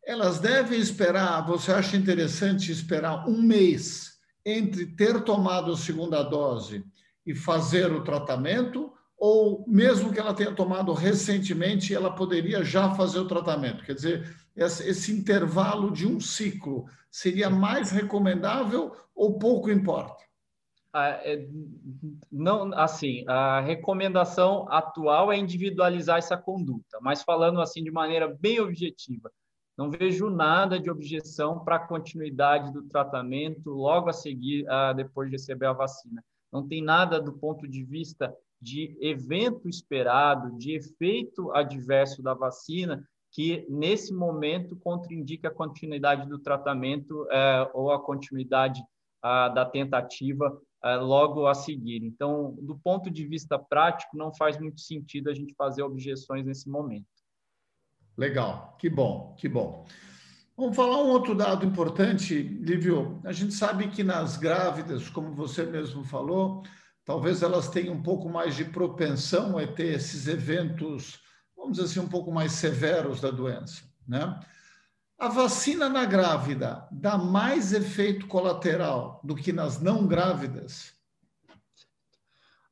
elas 0.06 0.38
devem 0.38 0.78
esperar, 0.78 1.44
você 1.44 1.72
acha 1.72 1.96
interessante 1.96 2.70
esperar 2.70 3.28
um 3.28 3.42
mês 3.42 4.20
entre 4.46 4.86
ter 4.86 5.24
tomado 5.24 5.72
a 5.72 5.76
segunda 5.76 6.22
dose 6.22 6.84
e 7.26 7.34
fazer 7.34 7.90
o 7.90 8.04
tratamento? 8.04 8.92
Ou 9.24 9.64
mesmo 9.68 10.12
que 10.12 10.18
ela 10.18 10.34
tenha 10.34 10.52
tomado 10.52 10.92
recentemente, 10.92 11.94
ela 11.94 12.12
poderia 12.12 12.64
já 12.64 12.92
fazer 12.96 13.20
o 13.20 13.28
tratamento? 13.28 13.84
Quer 13.84 13.94
dizer, 13.94 14.36
esse 14.56 15.12
intervalo 15.12 15.92
de 15.92 16.08
um 16.08 16.18
ciclo 16.18 16.86
seria 17.08 17.48
mais 17.48 17.92
recomendável 17.92 18.90
ou 19.14 19.38
pouco 19.38 19.70
importa? 19.70 20.24
Ah, 20.92 21.20
é, 21.22 21.46
não, 22.32 22.74
assim, 22.74 23.24
a 23.28 23.60
recomendação 23.60 24.66
atual 24.68 25.32
é 25.32 25.36
individualizar 25.38 26.18
essa 26.18 26.36
conduta, 26.36 26.98
mas 27.00 27.22
falando 27.22 27.60
assim 27.60 27.84
de 27.84 27.92
maneira 27.92 28.26
bem 28.40 28.58
objetiva, 28.58 29.30
não 29.78 29.88
vejo 29.88 30.30
nada 30.30 30.80
de 30.80 30.90
objeção 30.90 31.60
para 31.60 31.76
a 31.76 31.86
continuidade 31.86 32.72
do 32.72 32.82
tratamento 32.88 33.70
logo 33.70 34.10
a 34.10 34.12
seguir, 34.12 34.64
uh, 34.64 34.92
depois 34.92 35.30
de 35.30 35.36
receber 35.36 35.66
a 35.66 35.72
vacina. 35.72 36.24
Não 36.52 36.66
tem 36.66 36.82
nada 36.82 37.20
do 37.20 37.32
ponto 37.32 37.68
de 37.68 37.84
vista 37.84 38.36
de 38.62 38.96
evento 39.00 39.68
esperado, 39.68 40.56
de 40.56 40.76
efeito 40.76 41.52
adverso 41.52 42.22
da 42.22 42.32
vacina, 42.32 43.04
que 43.32 43.66
nesse 43.68 44.14
momento 44.14 44.76
contraindica 44.76 45.48
a 45.48 45.54
continuidade 45.54 46.28
do 46.28 46.38
tratamento 46.38 47.24
uh, 47.24 47.68
ou 47.74 47.90
a 47.90 48.00
continuidade 48.00 48.80
uh, 48.80 49.52
da 49.52 49.64
tentativa 49.64 50.48
uh, 50.48 51.04
logo 51.04 51.46
a 51.46 51.54
seguir. 51.54 52.04
Então, 52.04 52.56
do 52.60 52.78
ponto 52.78 53.10
de 53.10 53.26
vista 53.26 53.58
prático, 53.58 54.16
não 54.16 54.32
faz 54.32 54.60
muito 54.60 54.80
sentido 54.80 55.28
a 55.28 55.34
gente 55.34 55.54
fazer 55.54 55.82
objeções 55.82 56.46
nesse 56.46 56.68
momento. 56.68 57.06
Legal, 58.16 58.76
que 58.78 58.88
bom, 58.88 59.34
que 59.36 59.48
bom. 59.48 59.86
Vamos 60.54 60.76
falar 60.76 61.02
um 61.02 61.08
outro 61.08 61.34
dado 61.34 61.64
importante, 61.64 62.34
Lívio. 62.34 63.20
A 63.24 63.32
gente 63.32 63.54
sabe 63.54 63.88
que 63.88 64.04
nas 64.04 64.36
grávidas, 64.36 65.08
como 65.08 65.34
você 65.34 65.64
mesmo 65.64 66.04
falou, 66.04 66.62
talvez 67.04 67.42
elas 67.42 67.68
tenham 67.68 67.94
um 67.94 68.02
pouco 68.02 68.28
mais 68.28 68.56
de 68.56 68.64
propensão 68.64 69.58
a 69.58 69.66
ter 69.66 69.94
esses 69.94 70.28
eventos, 70.28 71.20
vamos 71.56 71.72
dizer 71.72 71.84
assim, 71.84 72.00
um 72.00 72.08
pouco 72.08 72.32
mais 72.32 72.52
severos 72.52 73.20
da 73.20 73.30
doença, 73.30 73.82
né? 74.06 74.38
A 75.18 75.28
vacina 75.28 75.88
na 75.88 76.04
grávida 76.04 76.88
dá 76.90 77.16
mais 77.16 77.72
efeito 77.72 78.26
colateral 78.26 79.20
do 79.22 79.36
que 79.36 79.52
nas 79.52 79.80
não 79.80 80.06
grávidas? 80.06 80.92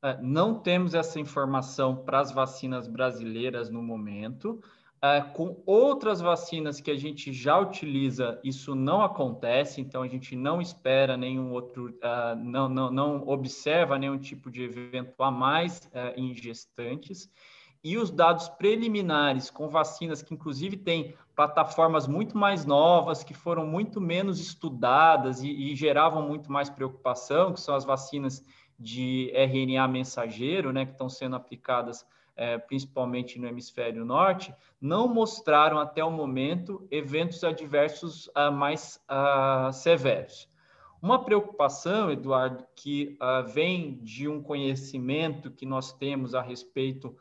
É, 0.03 0.21
não 0.21 0.59
temos 0.59 0.93
essa 0.93 1.19
informação 1.19 2.03
para 2.03 2.19
as 2.19 2.31
vacinas 2.31 2.87
brasileiras 2.87 3.69
no 3.69 3.81
momento. 3.81 4.61
Uh, 5.03 5.33
com 5.33 5.63
outras 5.65 6.21
vacinas 6.21 6.79
que 6.79 6.91
a 6.91 6.95
gente 6.95 7.33
já 7.33 7.57
utiliza, 7.57 8.39
isso 8.43 8.75
não 8.75 9.01
acontece, 9.01 9.81
então 9.81 10.03
a 10.03 10.07
gente 10.07 10.35
não 10.35 10.61
espera 10.61 11.17
nenhum 11.17 11.51
outro, 11.51 11.87
uh, 11.87 12.35
não, 12.37 12.69
não, 12.69 12.91
não 12.91 13.27
observa 13.27 13.97
nenhum 13.97 14.19
tipo 14.19 14.51
de 14.51 14.61
evento 14.61 15.23
a 15.23 15.31
mais 15.31 15.79
uh, 15.87 16.13
em 16.15 16.35
gestantes. 16.35 17.27
E 17.83 17.97
os 17.97 18.11
dados 18.11 18.47
preliminares 18.47 19.49
com 19.49 19.67
vacinas 19.69 20.21
que, 20.21 20.35
inclusive, 20.35 20.77
têm 20.77 21.15
plataformas 21.35 22.05
muito 22.05 22.37
mais 22.37 22.63
novas, 22.63 23.23
que 23.23 23.33
foram 23.33 23.65
muito 23.65 23.99
menos 23.99 24.39
estudadas 24.39 25.41
e, 25.41 25.49
e 25.49 25.75
geravam 25.75 26.27
muito 26.27 26.51
mais 26.51 26.69
preocupação, 26.69 27.53
que 27.53 27.59
são 27.59 27.73
as 27.73 27.83
vacinas 27.83 28.45
de 28.77 29.31
RNA 29.33 29.87
mensageiro, 29.87 30.71
né, 30.71 30.85
que 30.85 30.91
estão 30.91 31.09
sendo 31.09 31.35
aplicadas 31.35 32.05
é, 32.41 32.57
principalmente 32.57 33.37
no 33.37 33.47
hemisfério 33.47 34.03
norte, 34.03 34.51
não 34.81 35.07
mostraram 35.07 35.77
até 35.77 36.03
o 36.03 36.09
momento 36.09 36.87
eventos 36.89 37.43
adversos 37.43 38.25
uh, 38.29 38.51
mais 38.51 38.99
uh, 39.07 39.71
severos. 39.71 40.49
Uma 40.99 41.23
preocupação, 41.23 42.09
Eduardo, 42.09 42.65
que 42.75 43.15
uh, 43.21 43.47
vem 43.47 43.99
de 44.01 44.27
um 44.27 44.41
conhecimento 44.41 45.51
que 45.51 45.67
nós 45.67 45.93
temos 45.93 46.33
a 46.33 46.41
respeito 46.41 47.15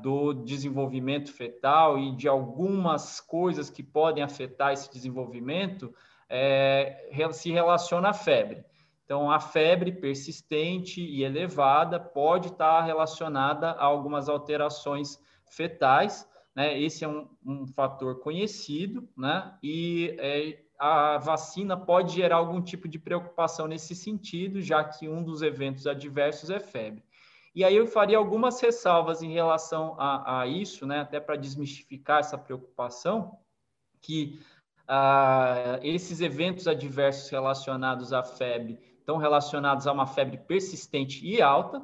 do 0.00 0.32
desenvolvimento 0.32 1.30
fetal 1.30 1.98
e 1.98 2.16
de 2.16 2.26
algumas 2.26 3.20
coisas 3.20 3.68
que 3.68 3.82
podem 3.82 4.24
afetar 4.24 4.72
esse 4.72 4.90
desenvolvimento, 4.90 5.94
é, 6.30 7.10
se 7.30 7.52
relaciona 7.52 8.08
à 8.08 8.14
febre. 8.14 8.64
Então, 9.04 9.30
a 9.30 9.38
febre 9.38 9.92
persistente 9.92 11.00
e 11.00 11.22
elevada 11.22 12.00
pode 12.00 12.48
estar 12.48 12.82
relacionada 12.82 13.72
a 13.72 13.84
algumas 13.84 14.28
alterações 14.28 15.20
fetais, 15.46 16.28
né? 16.54 16.80
Esse 16.80 17.04
é 17.04 17.08
um, 17.08 17.28
um 17.44 17.66
fator 17.66 18.20
conhecido, 18.20 19.06
né? 19.16 19.56
E 19.62 20.16
é, 20.18 20.64
a 20.78 21.18
vacina 21.18 21.76
pode 21.76 22.14
gerar 22.14 22.36
algum 22.36 22.62
tipo 22.62 22.88
de 22.88 22.98
preocupação 22.98 23.66
nesse 23.66 23.94
sentido, 23.94 24.62
já 24.62 24.82
que 24.82 25.08
um 25.08 25.22
dos 25.22 25.42
eventos 25.42 25.86
adversos 25.86 26.48
é 26.48 26.58
febre. 26.58 27.02
E 27.54 27.62
aí 27.62 27.76
eu 27.76 27.86
faria 27.86 28.18
algumas 28.18 28.60
ressalvas 28.60 29.22
em 29.22 29.32
relação 29.32 29.94
a, 29.98 30.40
a 30.40 30.46
isso, 30.46 30.86
né? 30.86 31.00
Até 31.00 31.20
para 31.20 31.36
desmistificar 31.36 32.20
essa 32.20 32.38
preocupação, 32.38 33.38
que 34.00 34.40
ah, 34.88 35.78
esses 35.82 36.20
eventos 36.20 36.66
adversos 36.66 37.28
relacionados 37.30 38.12
à 38.12 38.22
febre 38.22 38.93
estão 39.04 39.18
relacionados 39.18 39.86
a 39.86 39.92
uma 39.92 40.06
febre 40.06 40.38
persistente 40.38 41.24
e 41.24 41.42
alta. 41.42 41.82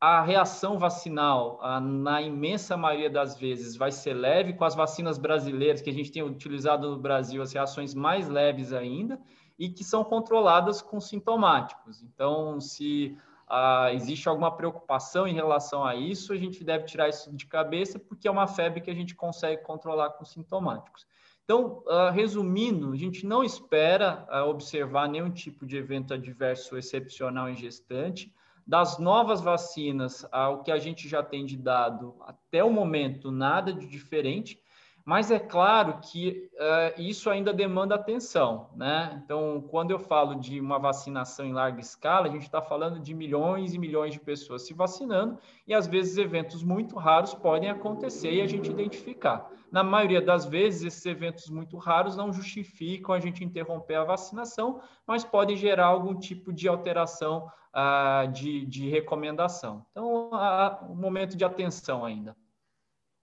A 0.00 0.22
reação 0.22 0.78
vacinal, 0.78 1.60
na 1.80 2.20
imensa 2.20 2.76
maioria 2.76 3.10
das 3.10 3.38
vezes, 3.38 3.76
vai 3.76 3.92
ser 3.92 4.14
leve. 4.14 4.54
Com 4.54 4.64
as 4.64 4.74
vacinas 4.74 5.18
brasileiras 5.18 5.82
que 5.82 5.90
a 5.90 5.92
gente 5.92 6.10
tem 6.10 6.22
utilizado 6.22 6.90
no 6.90 6.98
Brasil, 6.98 7.40
as 7.42 7.52
reações 7.52 7.94
mais 7.94 8.26
leves 8.26 8.72
ainda, 8.72 9.20
e 9.58 9.68
que 9.68 9.84
são 9.84 10.02
controladas 10.02 10.82
com 10.82 10.98
sintomáticos. 10.98 12.02
Então, 12.02 12.58
se 12.58 13.16
ah, 13.46 13.92
existe 13.92 14.28
alguma 14.28 14.50
preocupação 14.50 15.28
em 15.28 15.34
relação 15.34 15.84
a 15.84 15.94
isso, 15.94 16.32
a 16.32 16.36
gente 16.36 16.64
deve 16.64 16.86
tirar 16.86 17.10
isso 17.10 17.30
de 17.36 17.46
cabeça, 17.46 17.98
porque 17.98 18.26
é 18.26 18.30
uma 18.30 18.48
febre 18.48 18.80
que 18.80 18.90
a 18.90 18.94
gente 18.94 19.14
consegue 19.14 19.62
controlar 19.62 20.10
com 20.10 20.24
sintomáticos. 20.24 21.06
Então, 21.44 21.82
uh, 21.86 22.10
resumindo, 22.12 22.92
a 22.92 22.96
gente 22.96 23.26
não 23.26 23.42
espera 23.42 24.26
uh, 24.30 24.48
observar 24.48 25.08
nenhum 25.08 25.30
tipo 25.30 25.66
de 25.66 25.76
evento 25.76 26.14
adverso 26.14 26.76
excepcional 26.76 27.48
em 27.48 27.56
gestante. 27.56 28.32
Das 28.64 28.98
novas 28.98 29.40
vacinas, 29.40 30.24
o 30.52 30.62
que 30.62 30.70
a 30.70 30.78
gente 30.78 31.08
já 31.08 31.20
tem 31.20 31.44
de 31.44 31.56
dado 31.56 32.14
até 32.20 32.62
o 32.62 32.70
momento, 32.70 33.32
nada 33.32 33.72
de 33.72 33.88
diferente. 33.88 34.56
Mas 35.04 35.30
é 35.30 35.38
claro 35.38 35.98
que 36.00 36.48
uh, 36.54 37.00
isso 37.00 37.28
ainda 37.28 37.52
demanda 37.52 37.94
atenção, 37.94 38.70
né? 38.76 39.20
Então, 39.24 39.64
quando 39.68 39.90
eu 39.90 39.98
falo 39.98 40.36
de 40.36 40.60
uma 40.60 40.78
vacinação 40.78 41.44
em 41.44 41.52
larga 41.52 41.80
escala, 41.80 42.28
a 42.28 42.30
gente 42.30 42.42
está 42.42 42.62
falando 42.62 43.00
de 43.00 43.12
milhões 43.12 43.74
e 43.74 43.78
milhões 43.78 44.12
de 44.12 44.20
pessoas 44.20 44.62
se 44.62 44.72
vacinando 44.72 45.38
e 45.66 45.74
às 45.74 45.86
vezes 45.86 46.16
eventos 46.18 46.62
muito 46.62 46.96
raros 46.96 47.34
podem 47.34 47.68
acontecer 47.68 48.32
e 48.32 48.40
a 48.40 48.46
gente 48.46 48.70
identificar. 48.70 49.50
Na 49.72 49.82
maioria 49.82 50.20
das 50.20 50.44
vezes, 50.44 50.84
esses 50.84 51.06
eventos 51.06 51.48
muito 51.48 51.78
raros 51.78 52.14
não 52.14 52.32
justificam 52.32 53.14
a 53.14 53.18
gente 53.18 53.42
interromper 53.42 53.96
a 53.96 54.04
vacinação, 54.04 54.82
mas 55.06 55.24
podem 55.24 55.56
gerar 55.56 55.86
algum 55.86 56.14
tipo 56.14 56.52
de 56.52 56.68
alteração 56.68 57.50
uh, 57.74 58.30
de, 58.30 58.66
de 58.66 58.88
recomendação. 58.88 59.84
Então, 59.90 60.30
uh, 60.30 60.92
um 60.92 60.94
momento 60.94 61.36
de 61.36 61.44
atenção 61.44 62.04
ainda. 62.04 62.36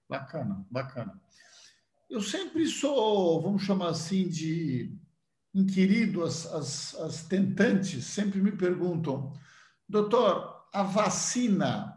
Bacana, 0.09 0.65
bacana. 0.71 1.21
Eu 2.09 2.21
sempre 2.21 2.65
sou, 2.67 3.39
vamos 3.39 3.61
chamar 3.61 3.89
assim, 3.89 4.27
de 4.27 4.91
inquirido, 5.53 6.23
as, 6.23 6.45
as, 6.47 6.95
as 6.95 7.23
tentantes 7.23 8.03
sempre 8.05 8.41
me 8.41 8.51
perguntam, 8.51 9.31
doutor, 9.87 10.65
a 10.73 10.81
vacina 10.81 11.95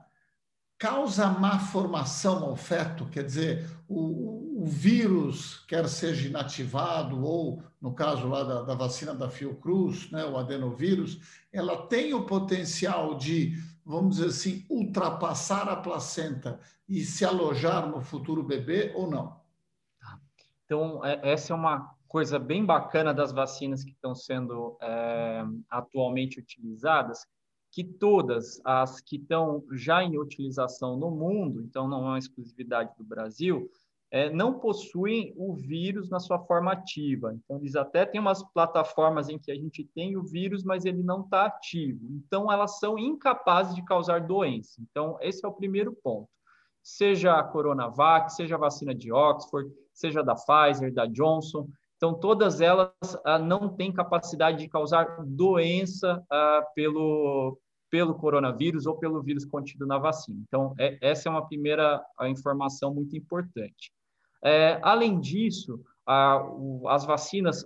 causa 0.78 1.28
má 1.28 1.58
formação 1.58 2.44
ao 2.44 2.56
feto? 2.56 3.06
Quer 3.06 3.24
dizer, 3.24 3.66
o, 3.88 4.62
o 4.62 4.66
vírus, 4.66 5.64
quer 5.66 5.88
seja 5.88 6.28
inativado 6.28 7.24
ou, 7.24 7.62
no 7.80 7.94
caso 7.94 8.28
lá 8.28 8.44
da, 8.44 8.62
da 8.62 8.74
vacina 8.74 9.14
da 9.14 9.30
Fiocruz, 9.30 10.10
né, 10.10 10.26
o 10.26 10.36
adenovírus, 10.36 11.20
ela 11.50 11.86
tem 11.86 12.12
o 12.12 12.26
potencial 12.26 13.16
de, 13.16 13.56
vamos 13.82 14.16
dizer 14.16 14.28
assim, 14.28 14.66
ultrapassar 14.68 15.70
a 15.70 15.76
placenta 15.76 16.60
e 16.86 17.02
se 17.02 17.24
alojar 17.24 17.88
no 17.88 18.02
futuro 18.02 18.42
bebê 18.42 18.92
ou 18.94 19.10
não? 19.10 19.41
Então, 20.72 21.04
é, 21.04 21.20
essa 21.22 21.52
é 21.52 21.54
uma 21.54 21.94
coisa 22.08 22.38
bem 22.38 22.64
bacana 22.64 23.12
das 23.12 23.30
vacinas 23.30 23.84
que 23.84 23.90
estão 23.90 24.14
sendo 24.14 24.78
é, 24.80 25.44
atualmente 25.68 26.40
utilizadas, 26.40 27.26
que 27.70 27.84
todas 27.84 28.58
as 28.64 28.98
que 28.98 29.16
estão 29.16 29.62
já 29.72 30.02
em 30.02 30.16
utilização 30.16 30.96
no 30.96 31.10
mundo, 31.10 31.60
então 31.60 31.86
não 31.86 32.06
é 32.06 32.08
uma 32.08 32.18
exclusividade 32.18 32.90
do 32.96 33.04
Brasil, 33.04 33.68
é, 34.10 34.30
não 34.30 34.58
possuem 34.60 35.34
o 35.36 35.54
vírus 35.54 36.08
na 36.08 36.18
sua 36.18 36.38
forma 36.38 36.72
ativa. 36.72 37.34
Então, 37.34 37.58
eles 37.58 37.76
até 37.76 38.06
têm 38.06 38.20
umas 38.22 38.42
plataformas 38.42 39.28
em 39.28 39.38
que 39.38 39.52
a 39.52 39.54
gente 39.54 39.84
tem 39.94 40.16
o 40.16 40.24
vírus, 40.24 40.64
mas 40.64 40.86
ele 40.86 41.02
não 41.02 41.20
está 41.20 41.44
ativo. 41.44 42.00
Então, 42.12 42.50
elas 42.50 42.78
são 42.78 42.98
incapazes 42.98 43.74
de 43.74 43.84
causar 43.84 44.26
doença. 44.26 44.80
Então, 44.80 45.18
esse 45.20 45.44
é 45.44 45.48
o 45.48 45.52
primeiro 45.52 45.94
ponto. 46.02 46.30
Seja 46.82 47.34
a 47.34 47.44
Coronavac, 47.44 48.32
seja 48.32 48.56
a 48.56 48.58
vacina 48.58 48.94
de 48.94 49.12
Oxford, 49.12 49.70
seja 49.92 50.22
da 50.22 50.34
Pfizer, 50.34 50.92
da 50.92 51.06
Johnson. 51.06 51.68
Então, 51.96 52.14
todas 52.14 52.60
elas 52.60 52.90
ah, 53.24 53.38
não 53.38 53.68
têm 53.68 53.92
capacidade 53.92 54.58
de 54.58 54.68
causar 54.68 55.24
doença 55.24 56.20
ah, 56.28 56.66
pelo, 56.74 57.56
pelo 57.88 58.14
coronavírus 58.14 58.86
ou 58.86 58.98
pelo 58.98 59.22
vírus 59.22 59.44
contido 59.44 59.86
na 59.86 59.98
vacina. 59.98 60.42
Então, 60.48 60.74
é, 60.78 60.98
essa 61.00 61.28
é 61.28 61.30
uma 61.30 61.46
primeira 61.46 62.02
informação 62.22 62.92
muito 62.92 63.16
importante. 63.16 63.92
É, 64.44 64.80
além 64.82 65.20
disso, 65.20 65.80
o, 66.58 66.88
as 66.88 67.04
vacinas 67.04 67.64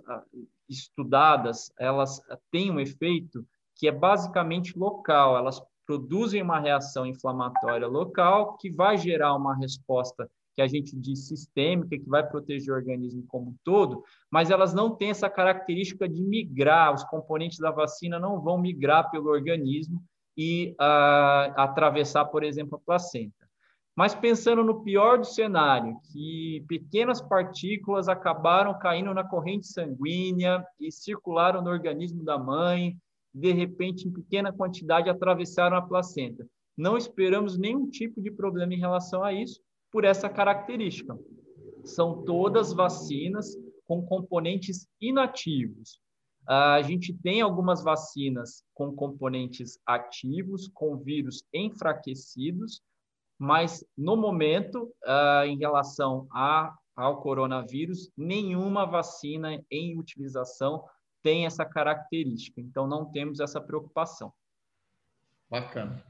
estudadas, 0.69 1.71
elas 1.79 2.21
têm 2.51 2.69
um 2.69 2.79
efeito 2.79 3.43
que 3.75 3.87
é 3.87 3.91
basicamente 3.91 4.77
local, 4.77 5.37
elas 5.37 5.61
produzem 5.87 6.41
uma 6.41 6.59
reação 6.59 7.05
inflamatória 7.05 7.87
local 7.87 8.57
que 8.57 8.69
vai 8.69 8.97
gerar 8.97 9.33
uma 9.33 9.55
resposta 9.55 10.29
que 10.53 10.61
a 10.61 10.67
gente 10.67 10.95
diz 10.95 11.27
sistêmica, 11.27 11.97
que 11.97 12.09
vai 12.09 12.27
proteger 12.27 12.73
o 12.73 12.75
organismo 12.75 13.23
como 13.27 13.51
um 13.51 13.55
todo, 13.63 14.03
mas 14.29 14.49
elas 14.49 14.73
não 14.73 14.95
têm 14.95 15.11
essa 15.11 15.29
característica 15.29 16.09
de 16.09 16.21
migrar, 16.21 16.93
os 16.93 17.03
componentes 17.05 17.59
da 17.59 17.71
vacina 17.71 18.19
não 18.19 18.41
vão 18.41 18.57
migrar 18.57 19.09
pelo 19.11 19.29
organismo 19.29 20.03
e 20.35 20.75
uh, 20.81 21.53
atravessar, 21.55 22.25
por 22.25 22.43
exemplo, 22.43 22.75
a 22.75 22.79
placenta. 22.79 23.47
Mas 23.95 24.13
pensando 24.13 24.63
no 24.63 24.83
pior 24.83 25.19
do 25.19 25.25
cenário, 25.25 25.97
que 26.11 26.65
pequenas 26.67 27.21
partículas 27.21 28.09
acabaram 28.09 28.77
caindo 28.77 29.13
na 29.13 29.23
corrente 29.23 29.67
sanguínea 29.67 30.65
e 30.79 30.91
circularam 30.91 31.61
no 31.61 31.69
organismo 31.69 32.23
da 32.23 32.37
mãe, 32.37 32.95
de 33.37 33.51
repente, 33.51 34.07
em 34.07 34.11
pequena 34.11 34.51
quantidade, 34.51 35.09
atravessaram 35.09 35.77
a 35.77 35.81
placenta. 35.81 36.47
Não 36.75 36.97
esperamos 36.97 37.57
nenhum 37.57 37.89
tipo 37.89 38.21
de 38.21 38.31
problema 38.31 38.73
em 38.73 38.79
relação 38.79 39.23
a 39.23 39.31
isso, 39.31 39.61
por 39.91 40.03
essa 40.03 40.27
característica. 40.27 41.17
São 41.83 42.23
todas 42.23 42.73
vacinas 42.73 43.55
com 43.85 44.05
componentes 44.05 44.87
inativos. 44.99 46.01
A 46.47 46.81
gente 46.81 47.13
tem 47.13 47.41
algumas 47.41 47.83
vacinas 47.83 48.63
com 48.73 48.93
componentes 48.93 49.79
ativos, 49.85 50.67
com 50.73 50.97
vírus 50.97 51.43
enfraquecidos, 51.53 52.81
mas 53.37 53.85
no 53.97 54.15
momento, 54.15 54.91
em 55.45 55.57
relação 55.57 56.27
ao 56.31 57.21
coronavírus, 57.21 58.09
nenhuma 58.17 58.85
vacina 58.85 59.63
em 59.69 59.99
utilização 59.99 60.83
tem 61.27 61.45
essa 61.45 61.65
característica. 61.65 62.61
Então, 62.61 62.87
não 62.87 63.03
temos 63.03 63.41
essa 63.41 63.59
preocupação. 63.59 64.31
Bacana. 65.49 66.01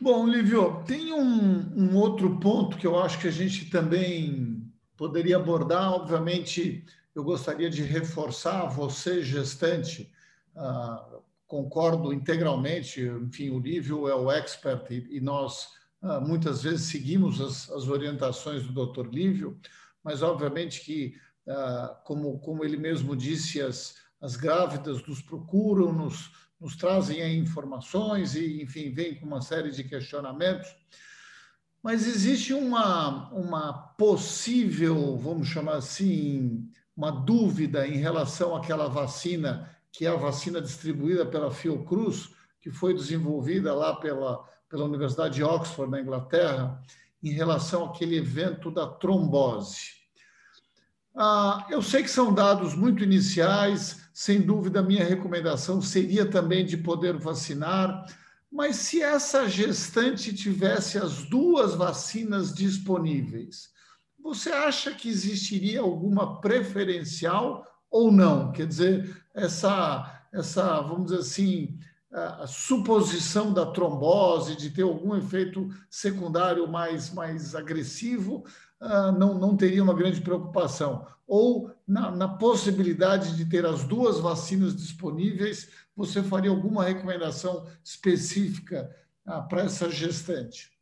Bom, 0.00 0.28
Lívio, 0.28 0.84
tem 0.86 1.12
um, 1.12 1.76
um, 1.76 1.96
outro 1.96 2.38
ponto 2.38 2.78
que 2.78 2.86
eu 2.86 2.96
acho 2.96 3.18
que 3.18 3.26
a 3.26 3.32
gente 3.32 3.68
também 3.68 4.62
poderia 4.96 5.38
abordar. 5.38 5.92
Obviamente, 5.92 6.84
eu 7.16 7.24
gostaria 7.24 7.68
de 7.68 7.82
reforçar 7.82 8.68
você, 8.68 9.24
gestante, 9.24 10.08
uh, 10.54 11.20
concordo 11.48 12.12
integralmente. 12.12 13.00
Enfim, 13.00 13.50
o 13.50 13.58
Lívio 13.58 14.06
é 14.06 14.14
o 14.14 14.30
expert 14.30 14.88
e, 14.88 15.16
e 15.16 15.20
nós 15.20 15.66
uh, 16.00 16.20
muitas 16.20 16.62
vezes 16.62 16.86
seguimos 16.86 17.40
as, 17.40 17.68
as, 17.72 17.88
orientações 17.88 18.64
do 18.64 18.86
Dr. 18.86 19.08
Lívio, 19.08 19.58
mas 20.04 20.22
obviamente 20.22 20.80
que, 20.84 21.16
como, 22.04 22.38
como 22.40 22.64
ele 22.64 22.76
mesmo 22.76 23.16
disse, 23.16 23.60
as, 23.60 23.96
as 24.20 24.36
grávidas 24.36 25.04
nos 25.06 25.22
procuram, 25.22 25.92
nos, 25.92 26.30
nos 26.60 26.76
trazem 26.76 27.38
informações 27.38 28.34
e, 28.34 28.62
enfim, 28.62 28.92
vem 28.92 29.14
com 29.18 29.26
uma 29.26 29.40
série 29.40 29.70
de 29.70 29.82
questionamentos. 29.84 30.68
Mas 31.82 32.06
existe 32.06 32.52
uma, 32.52 33.30
uma 33.32 33.72
possível, 33.72 35.16
vamos 35.16 35.48
chamar 35.48 35.76
assim, 35.76 36.68
uma 36.94 37.10
dúvida 37.10 37.86
em 37.86 37.96
relação 37.96 38.54
àquela 38.54 38.88
vacina, 38.88 39.74
que 39.90 40.04
é 40.04 40.10
a 40.10 40.16
vacina 40.16 40.60
distribuída 40.60 41.24
pela 41.24 41.50
Fiocruz, 41.50 42.30
que 42.60 42.70
foi 42.70 42.92
desenvolvida 42.92 43.74
lá 43.74 43.96
pela, 43.96 44.44
pela 44.68 44.84
Universidade 44.84 45.36
de 45.36 45.42
Oxford, 45.42 45.90
na 45.90 46.00
Inglaterra, 46.00 46.82
em 47.22 47.30
relação 47.30 47.86
àquele 47.86 48.16
evento 48.16 48.70
da 48.70 48.86
trombose. 48.86 49.99
Ah, 51.14 51.66
eu 51.70 51.82
sei 51.82 52.02
que 52.02 52.10
são 52.10 52.32
dados 52.32 52.74
muito 52.74 53.02
iniciais, 53.02 54.08
sem 54.14 54.40
dúvida, 54.40 54.82
minha 54.82 55.04
recomendação 55.04 55.82
seria 55.82 56.24
também 56.24 56.64
de 56.64 56.76
poder 56.76 57.16
vacinar, 57.16 58.06
mas 58.50 58.76
se 58.76 59.02
essa 59.02 59.48
gestante 59.48 60.34
tivesse 60.34 60.98
as 60.98 61.24
duas 61.28 61.74
vacinas 61.74 62.52
disponíveis, 62.54 63.70
você 64.22 64.50
acha 64.50 64.92
que 64.92 65.08
existiria 65.08 65.80
alguma 65.80 66.40
preferencial 66.40 67.64
ou 67.90 68.12
não? 68.12 68.52
Quer 68.52 68.66
dizer, 68.66 69.24
essa, 69.34 70.22
essa 70.32 70.80
vamos 70.80 71.06
dizer 71.06 71.20
assim, 71.20 71.78
a 72.12 72.46
suposição 72.46 73.52
da 73.52 73.66
trombose, 73.66 74.56
de 74.56 74.70
ter 74.70 74.82
algum 74.82 75.16
efeito 75.16 75.68
secundário 75.88 76.68
mais, 76.68 77.12
mais 77.14 77.54
agressivo, 77.54 78.44
ah, 78.80 79.12
não, 79.12 79.34
não 79.38 79.56
teria 79.56 79.82
uma 79.82 79.94
grande 79.94 80.20
preocupação. 80.20 81.06
Ou 81.26 81.70
na, 81.86 82.10
na 82.10 82.28
possibilidade 82.28 83.36
de 83.36 83.44
ter 83.48 83.64
as 83.66 83.84
duas 83.84 84.18
vacinas 84.18 84.74
disponíveis, 84.74 85.70
você 85.94 86.22
faria 86.22 86.50
alguma 86.50 86.84
recomendação 86.84 87.66
específica 87.84 88.90
ah, 89.24 89.42
para 89.42 89.62
essa 89.62 89.90
gestante? 89.90 90.72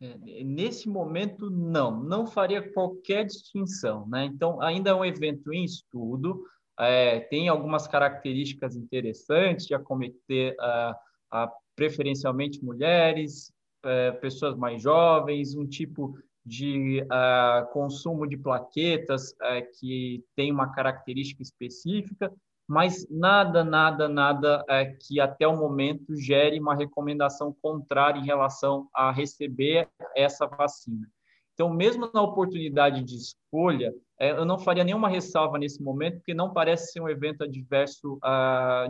É, 0.00 0.44
nesse 0.44 0.88
momento, 0.88 1.50
não, 1.50 2.02
não 2.02 2.26
faria 2.26 2.72
qualquer 2.72 3.24
distinção. 3.26 4.06
Né? 4.08 4.24
Então, 4.24 4.60
ainda 4.60 4.90
é 4.90 4.94
um 4.94 5.04
evento 5.04 5.52
em 5.52 5.64
estudo, 5.64 6.44
é, 6.78 7.20
tem 7.20 7.48
algumas 7.48 7.86
características 7.86 8.76
interessantes 8.76 9.66
de 9.66 9.74
acometer 9.74 10.54
uh, 10.54 10.94
a 11.30 11.52
preferencialmente 11.76 12.64
mulheres, 12.64 13.52
é, 13.84 14.10
pessoas 14.12 14.56
mais 14.56 14.82
jovens, 14.82 15.54
um 15.54 15.66
tipo 15.66 16.18
de 16.44 17.02
uh, 17.02 17.72
consumo 17.72 18.26
de 18.26 18.36
plaquetas 18.36 19.30
uh, 19.32 19.78
que 19.78 20.24
tem 20.34 20.50
uma 20.50 20.72
característica 20.72 21.42
específica, 21.42 22.32
mas 22.66 23.06
nada, 23.08 23.62
nada, 23.62 24.08
nada 24.08 24.62
uh, 24.62 24.98
que 25.00 25.20
até 25.20 25.46
o 25.46 25.56
momento 25.56 26.16
gere 26.16 26.58
uma 26.58 26.74
recomendação 26.74 27.54
contrária 27.62 28.18
em 28.18 28.24
relação 28.24 28.88
a 28.94 29.12
receber 29.12 29.88
essa 30.16 30.46
vacina. 30.46 31.08
Então, 31.54 31.72
mesmo 31.72 32.10
na 32.12 32.22
oportunidade 32.22 33.04
de 33.04 33.14
escolha, 33.14 33.94
eu 34.18 34.44
não 34.44 34.58
faria 34.58 34.82
nenhuma 34.82 35.08
ressalva 35.08 35.58
nesse 35.58 35.82
momento, 35.82 36.16
porque 36.16 36.32
não 36.32 36.52
parece 36.52 36.92
ser 36.92 37.00
um 37.00 37.08
evento 37.08 37.44
adverso 37.44 38.18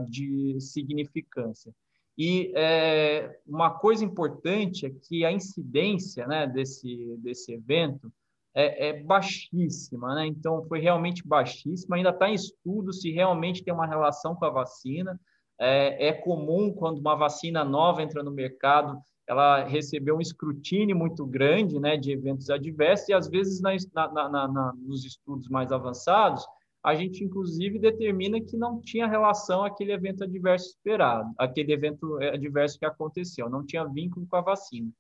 de 0.09 0.57
significância. 0.61 1.73
E 2.17 2.53
é, 2.55 3.39
uma 3.47 3.71
coisa 3.71 4.05
importante 4.05 4.87
é 4.87 4.91
que 4.91 5.25
a 5.25 5.33
incidência 5.33 6.27
né, 6.27 6.47
desse, 6.47 7.17
desse 7.19 7.53
evento 7.53 8.13
é, 8.55 8.89
é 8.89 9.03
baixíssima, 9.03 10.15
né? 10.15 10.27
então 10.27 10.63
foi 10.65 10.79
realmente 10.79 11.27
baixíssima. 11.27 11.97
Ainda 11.97 12.11
está 12.11 12.29
em 12.29 12.35
estudo 12.35 12.93
se 12.93 13.11
realmente 13.11 13.65
tem 13.65 13.73
uma 13.73 13.87
relação 13.87 14.35
com 14.35 14.45
a 14.45 14.51
vacina. 14.51 15.19
É, 15.59 16.09
é, 16.09 16.13
comum 16.13 16.73
quando 16.73 16.99
uma 16.99 17.15
vacina 17.15 17.65
nova 17.65 18.03
entra 18.03 18.23
no 18.23 18.31
mercado, 18.31 19.01
ela 19.27 19.65
recebeu 19.65 20.17
um 20.17 20.21
escrutínio 20.21 20.97
muito 20.97 21.25
grande 21.25 21.79
né, 21.79 21.97
de 21.97 22.13
eventos 22.13 22.51
adversos, 22.51 23.09
e 23.09 23.15
às 23.15 23.29
vezes 23.29 23.61
na, 23.61 23.73
na, 23.95 24.29
na, 24.29 24.73
nos 24.77 25.05
estudos 25.05 25.49
mais 25.49 25.71
avançados, 25.73 26.45
a 26.83 26.95
gente 26.95 27.23
inclusive 27.23 27.79
determina 27.79 28.41
que 28.41 28.57
não 28.57 28.81
tinha 28.81 29.07
relação 29.07 29.65
aquele 29.65 29.93
evento 29.93 30.25
adverso 30.25 30.71
esperado, 30.71 31.33
aquele 31.39 31.73
evento 31.73 32.17
adverso 32.23 32.79
que 32.79 32.85
aconteceu, 32.85 33.49
não 33.49 33.65
tinha 33.65 33.85
vínculo 33.85 34.27
com 34.27 34.37
a 34.37 34.41
vacina. 34.41 34.91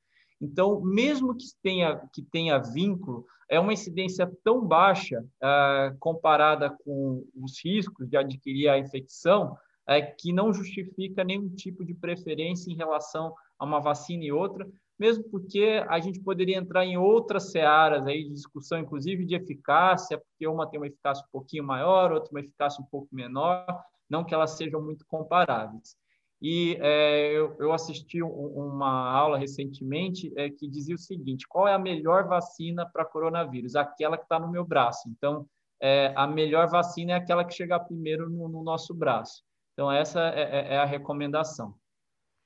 Então, 0.40 0.80
mesmo 0.80 1.36
que 1.36 1.46
tenha, 1.62 2.00
que 2.12 2.22
tenha 2.22 2.58
vínculo, 2.58 3.24
é 3.48 3.60
uma 3.60 3.72
incidência 3.72 4.30
tão 4.42 4.64
baixa 4.64 5.24
ah, 5.40 5.94
comparada 6.00 6.70
com 6.84 7.24
os 7.34 7.64
riscos 7.64 8.08
de 8.08 8.16
adquirir 8.16 8.68
a 8.68 8.78
infecção, 8.78 9.56
é, 9.86 10.00
que 10.00 10.32
não 10.32 10.52
justifica 10.52 11.24
nenhum 11.24 11.48
tipo 11.48 11.84
de 11.84 11.94
preferência 11.94 12.70
em 12.70 12.76
relação 12.76 13.34
a 13.58 13.64
uma 13.64 13.80
vacina 13.80 14.24
e 14.24 14.32
outra, 14.32 14.68
mesmo 15.02 15.24
porque 15.24 15.84
a 15.88 15.98
gente 15.98 16.20
poderia 16.20 16.56
entrar 16.56 16.86
em 16.86 16.96
outras 16.96 17.50
searas 17.50 18.06
aí 18.06 18.22
de 18.22 18.30
discussão, 18.30 18.78
inclusive 18.78 19.24
de 19.24 19.34
eficácia, 19.34 20.16
porque 20.16 20.46
uma 20.46 20.64
tem 20.64 20.78
uma 20.78 20.86
eficácia 20.86 21.24
um 21.24 21.30
pouquinho 21.32 21.64
maior, 21.64 22.12
outra 22.12 22.30
uma 22.30 22.38
eficácia 22.38 22.80
um 22.80 22.86
pouco 22.86 23.08
menor, 23.12 23.66
não 24.08 24.22
que 24.24 24.32
elas 24.32 24.52
sejam 24.52 24.80
muito 24.80 25.04
comparáveis. 25.04 25.96
E 26.40 26.78
é, 26.80 27.32
eu, 27.32 27.56
eu, 27.58 27.72
assisti 27.72 28.22
uma 28.22 29.10
aula 29.10 29.38
recentemente 29.38 30.32
é, 30.36 30.48
que 30.50 30.68
dizia 30.68 30.94
o 30.94 30.98
seguinte: 30.98 31.48
qual 31.48 31.66
é 31.66 31.74
a 31.74 31.78
melhor 31.78 32.28
vacina 32.28 32.86
para 32.86 33.04
coronavírus? 33.04 33.74
Aquela 33.74 34.16
que 34.16 34.24
está 34.24 34.38
no 34.38 34.50
meu 34.50 34.64
braço. 34.64 35.08
Então, 35.08 35.48
é, 35.80 36.12
a 36.14 36.28
melhor 36.28 36.68
vacina 36.68 37.12
é 37.12 37.14
aquela 37.16 37.44
que 37.44 37.54
chegar 37.54 37.80
primeiro 37.80 38.30
no, 38.30 38.48
no 38.48 38.62
nosso 38.62 38.94
braço. 38.94 39.42
Então, 39.72 39.90
essa 39.90 40.20
é, 40.28 40.42
é, 40.42 40.74
é 40.74 40.78
a 40.78 40.84
recomendação. 40.84 41.74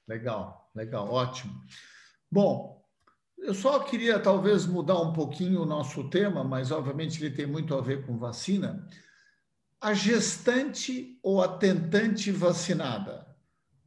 Legal, 0.08 0.70
legal, 0.74 1.10
ótimo. 1.10 1.52
Bom, 2.36 2.84
eu 3.38 3.54
só 3.54 3.78
queria 3.78 4.20
talvez 4.20 4.66
mudar 4.66 5.00
um 5.00 5.10
pouquinho 5.10 5.62
o 5.62 5.64
nosso 5.64 6.10
tema, 6.10 6.44
mas 6.44 6.70
obviamente 6.70 7.24
ele 7.24 7.34
tem 7.34 7.46
muito 7.46 7.74
a 7.74 7.80
ver 7.80 8.04
com 8.04 8.18
vacina. 8.18 8.86
A 9.80 9.94
gestante 9.94 11.18
ou 11.22 11.40
a 11.40 11.48
tentante 11.56 12.30
vacinada 12.30 13.26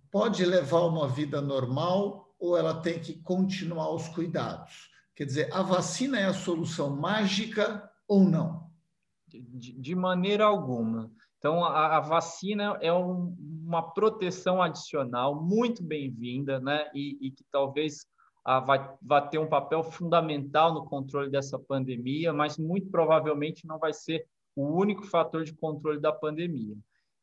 pode 0.10 0.44
levar 0.44 0.82
uma 0.88 1.08
vida 1.08 1.40
normal 1.40 2.34
ou 2.40 2.58
ela 2.58 2.82
tem 2.82 3.00
que 3.00 3.22
continuar 3.22 3.94
os 3.94 4.08
cuidados? 4.08 4.90
Quer 5.16 5.26
dizer, 5.26 5.54
a 5.54 5.62
vacina 5.62 6.20
é 6.20 6.26
a 6.26 6.34
solução 6.34 6.90
mágica 6.90 7.88
ou 8.08 8.24
não? 8.24 8.68
De, 9.28 9.94
maneira 9.94 10.46
alguma. 10.46 11.12
Então, 11.38 11.64
a, 11.64 11.98
a 11.98 12.00
vacina 12.00 12.80
é 12.82 12.92
um, 12.92 13.38
uma 13.64 13.94
proteção 13.94 14.60
adicional 14.60 15.40
muito 15.40 15.84
bem-vinda, 15.84 16.60
né? 16.60 16.90
E, 16.96 17.28
e 17.28 17.30
que 17.30 17.46
talvez 17.52 18.08
vai, 18.46 18.96
vai 19.02 19.30
ter 19.30 19.38
um 19.38 19.48
papel 19.48 19.84
fundamental 19.84 20.74
no 20.74 20.86
controle 20.86 21.30
dessa 21.30 21.60
pandemia, 21.60 22.34
mas 22.34 22.58
muito 22.58 22.90
provavelmente 22.90 23.68
não 23.68 23.78
vai 23.78 23.94
ser 23.94 24.26
o 24.56 24.66
único 24.66 25.04
fator 25.06 25.44
de 25.44 25.54
controle 25.54 26.00
da 26.00 26.12
pandemia. 26.12 26.76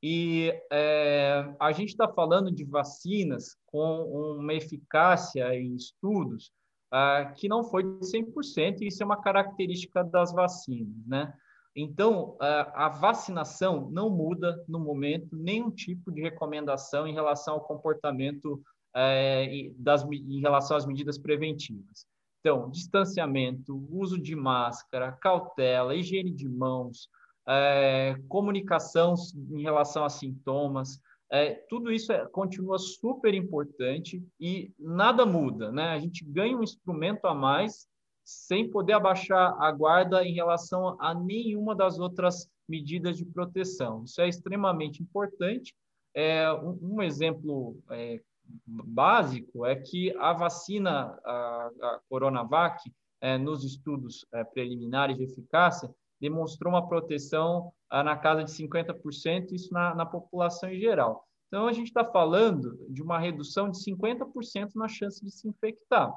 E 0.03 0.53
é, 0.71 1.53
a 1.59 1.73
gente 1.73 1.89
está 1.91 2.07
falando 2.07 2.51
de 2.51 2.65
vacinas 2.65 3.57
com 3.67 4.37
uma 4.39 4.55
eficácia 4.55 5.55
em 5.55 5.75
estudos 5.75 6.53
ah, 6.91 7.33
que 7.37 7.49
não 7.49 7.65
foi 7.65 7.83
de 7.83 8.07
100%, 8.07 8.81
e 8.81 8.89
isso 8.89 9.03
é 9.03 9.07
uma 9.07 9.21
característica 9.21 10.05
das 10.05 10.33
vacinas, 10.33 11.07
né? 11.07 11.33
Então, 11.79 12.39
a 12.41 12.89
vacinação 12.89 13.91
não 13.91 14.09
muda 14.09 14.65
no 14.67 14.81
momento 14.81 15.37
nenhum 15.37 15.71
tipo 15.71 16.11
de 16.11 16.23
recomendação 16.23 17.07
em 17.07 17.13
relação 17.13 17.53
ao 17.53 17.67
comportamento 17.67 18.63
é, 18.97 19.71
das, 19.77 20.03
em 20.05 20.41
relação 20.41 20.77
às 20.77 20.87
medidas 20.87 21.19
preventivas. 21.19 22.07
Então, 22.41 22.71
distanciamento, 22.71 23.87
uso 23.91 24.19
de 24.19 24.35
máscara, 24.35 25.13
cautela, 25.13 25.95
higiene 25.95 26.31
de 26.31 26.49
mãos, 26.49 27.09
é, 27.47 28.17
comunicação 28.29 29.15
em 29.53 29.63
relação 29.63 30.05
a 30.05 30.09
sintomas, 30.09 31.01
é, 31.31 31.55
tudo 31.69 31.93
isso 31.93 32.13
é, 32.13 32.25
continua 32.27 32.79
super 32.79 33.35
importante 33.35 34.23
e 34.41 34.73
nada 34.79 35.27
muda, 35.27 35.73
né? 35.73 35.89
A 35.89 35.99
gente 35.99 36.25
ganha 36.25 36.57
um 36.57 36.63
instrumento 36.63 37.27
a 37.27 37.35
mais 37.35 37.87
sem 38.25 38.71
poder 38.71 38.95
abaixar 38.95 39.57
a 39.61 39.71
guarda 39.71 40.25
em 40.25 40.35
relação 40.35 40.97
a 41.01 41.15
nenhuma 41.15 41.75
das 41.75 41.99
outras 41.99 42.49
medidas 42.69 43.17
de 43.17 43.25
proteção. 43.25 44.05
Isso 44.05 44.21
é 44.21 44.29
extremamente 44.29 45.03
importante. 45.03 45.75
É, 46.15 46.51
um, 46.53 46.79
um 46.95 47.03
exemplo 47.03 47.77
é, 47.91 48.21
básico 48.67 49.65
é 49.65 49.77
que 49.77 50.15
a 50.19 50.33
vacina, 50.33 51.19
a, 51.25 51.71
a 51.83 52.01
Coronavac, 52.09 52.81
é, 53.21 53.39
nos 53.39 53.65
estudos 53.65 54.27
é, 54.33 54.45
preliminares 54.45 55.17
de 55.17 55.25
eficácia, 55.25 55.93
demonstrou 56.21 56.73
uma 56.73 56.87
proteção 56.87 57.73
é, 57.93 58.03
na 58.03 58.17
casa 58.17 58.45
de 58.45 58.51
50%, 58.51 59.53
isso 59.53 59.73
na, 59.73 59.95
na 59.95 60.07
população 60.07 60.71
em 60.71 60.79
geral. 60.79 61.27
Então, 61.49 61.67
a 61.67 61.73
gente 61.73 61.87
está 61.87 62.05
falando 62.05 62.77
de 62.89 63.03
uma 63.03 63.19
redução 63.19 63.71
de 63.71 63.79
50% 63.79 64.73
na 64.75 64.89
chance 64.89 65.25
de 65.25 65.31
se 65.31 65.49
infectar, 65.49 66.13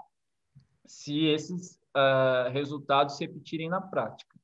se 0.86 1.26
esses 1.26 1.80
uh, 1.96 2.52
resultados 2.52 3.16
se 3.16 3.26
repetirem 3.26 3.70
na 3.70 3.80
prática. 3.80 4.36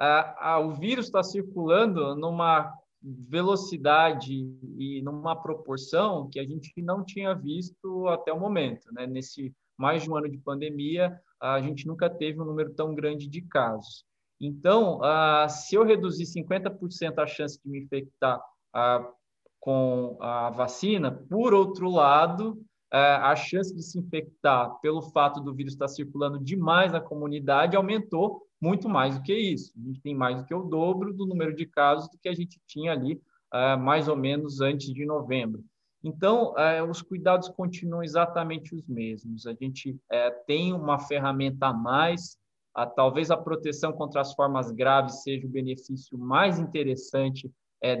Uh, 0.00 0.60
uh, 0.60 0.68
o 0.68 0.74
vírus 0.74 1.06
está 1.06 1.22
circulando 1.22 2.16
numa 2.16 2.72
velocidade 3.02 4.34
e 4.76 5.00
numa 5.02 5.36
proporção 5.36 6.28
que 6.28 6.40
a 6.40 6.44
gente 6.44 6.72
não 6.82 7.04
tinha 7.04 7.34
visto 7.34 8.08
até 8.08 8.32
o 8.32 8.40
momento. 8.40 8.92
Né? 8.92 9.06
Nesse 9.06 9.54
mais 9.78 10.02
de 10.02 10.10
um 10.10 10.16
ano 10.16 10.28
de 10.28 10.38
pandemia, 10.38 11.18
a 11.40 11.60
gente 11.60 11.86
nunca 11.86 12.10
teve 12.10 12.40
um 12.40 12.44
número 12.44 12.74
tão 12.74 12.94
grande 12.94 13.28
de 13.28 13.42
casos. 13.42 14.04
Então, 14.40 15.00
ah, 15.02 15.48
se 15.48 15.76
eu 15.76 15.84
reduzir 15.84 16.24
50% 16.24 17.18
a 17.18 17.26
chance 17.26 17.60
de 17.62 17.70
me 17.70 17.80
infectar 17.84 18.40
com 19.60 20.16
a 20.20 20.50
vacina, 20.50 21.10
por 21.10 21.54
outro 21.54 21.90
lado, 21.90 22.60
ah, 22.92 23.30
a 23.30 23.36
chance 23.36 23.74
de 23.74 23.82
se 23.82 23.98
infectar 23.98 24.78
pelo 24.80 25.02
fato 25.02 25.40
do 25.40 25.54
vírus 25.54 25.74
estar 25.74 25.88
circulando 25.88 26.42
demais 26.42 26.92
na 26.92 27.00
comunidade 27.00 27.76
aumentou 27.76 28.47
muito 28.60 28.88
mais 28.88 29.16
do 29.16 29.22
que 29.22 29.34
isso. 29.34 29.72
A 29.76 29.86
gente 29.86 30.00
tem 30.00 30.14
mais 30.14 30.38
do 30.38 30.44
que 30.44 30.54
o 30.54 30.62
dobro 30.62 31.12
do 31.12 31.26
número 31.26 31.54
de 31.54 31.66
casos 31.66 32.08
do 32.08 32.18
que 32.18 32.28
a 32.28 32.34
gente 32.34 32.60
tinha 32.66 32.92
ali 32.92 33.20
uh, 33.54 33.78
mais 33.78 34.08
ou 34.08 34.16
menos 34.16 34.60
antes 34.60 34.92
de 34.92 35.04
novembro. 35.04 35.64
Então, 36.02 36.52
uh, 36.52 36.88
os 36.88 37.02
cuidados 37.02 37.48
continuam 37.48 38.02
exatamente 38.02 38.74
os 38.74 38.86
mesmos. 38.86 39.46
A 39.46 39.52
gente 39.52 39.92
uh, 39.92 40.44
tem 40.46 40.72
uma 40.72 40.98
ferramenta 40.98 41.66
a 41.68 41.72
mais, 41.72 42.36
talvez 42.94 43.30
a 43.30 43.36
proteção 43.36 43.92
contra 43.92 44.20
as 44.20 44.34
formas 44.34 44.70
graves 44.70 45.22
seja 45.22 45.46
o 45.46 45.50
benefício 45.50 46.16
mais 46.16 46.60
interessante 46.60 47.50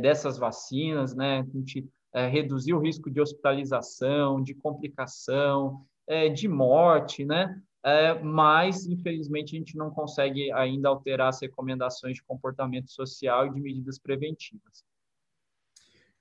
dessas 0.00 0.38
vacinas, 0.38 1.16
né? 1.16 1.40
A 1.40 1.58
gente 1.58 1.84
reduzir 2.30 2.74
o 2.74 2.78
risco 2.78 3.10
de 3.10 3.20
hospitalização, 3.20 4.40
de 4.40 4.54
complicação, 4.54 5.84
de 6.32 6.46
morte, 6.46 7.24
né? 7.24 7.60
É, 7.84 8.14
mas, 8.22 8.86
infelizmente, 8.86 9.54
a 9.54 9.58
gente 9.58 9.76
não 9.76 9.90
consegue 9.90 10.50
ainda 10.52 10.88
alterar 10.88 11.28
as 11.28 11.40
recomendações 11.40 12.16
de 12.16 12.22
comportamento 12.22 12.90
social 12.90 13.46
e 13.46 13.54
de 13.54 13.60
medidas 13.60 13.98
preventivas. 13.98 14.84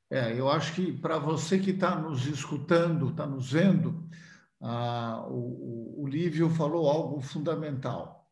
É, 0.10 0.40
eu 0.40 0.50
acho 0.50 0.74
que 0.74 0.92
para 0.92 1.18
você 1.18 1.60
que 1.60 1.72
está 1.72 1.96
nos 2.00 2.26
escutando, 2.28 3.10
está 3.10 3.26
nos 3.26 3.52
vendo, 3.52 4.08
ah, 4.62 5.26
o, 5.30 6.04
o 6.04 6.08
Lívio 6.08 6.50
falou 6.50 6.90
algo 6.90 7.20
fundamental. 7.22 8.30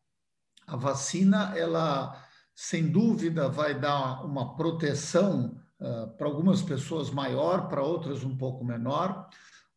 A 0.66 0.76
vacina, 0.76 1.52
ela, 1.56 2.24
sem 2.54 2.90
dúvida, 2.90 3.48
vai 3.48 3.78
dar 3.78 4.24
uma 4.24 4.56
proteção 4.56 5.60
ah, 5.78 6.06
para 6.16 6.26
algumas 6.26 6.62
pessoas 6.62 7.10
maior, 7.10 7.68
para 7.68 7.82
outras 7.82 8.24
um 8.24 8.36
pouco 8.36 8.64
menor, 8.64 9.28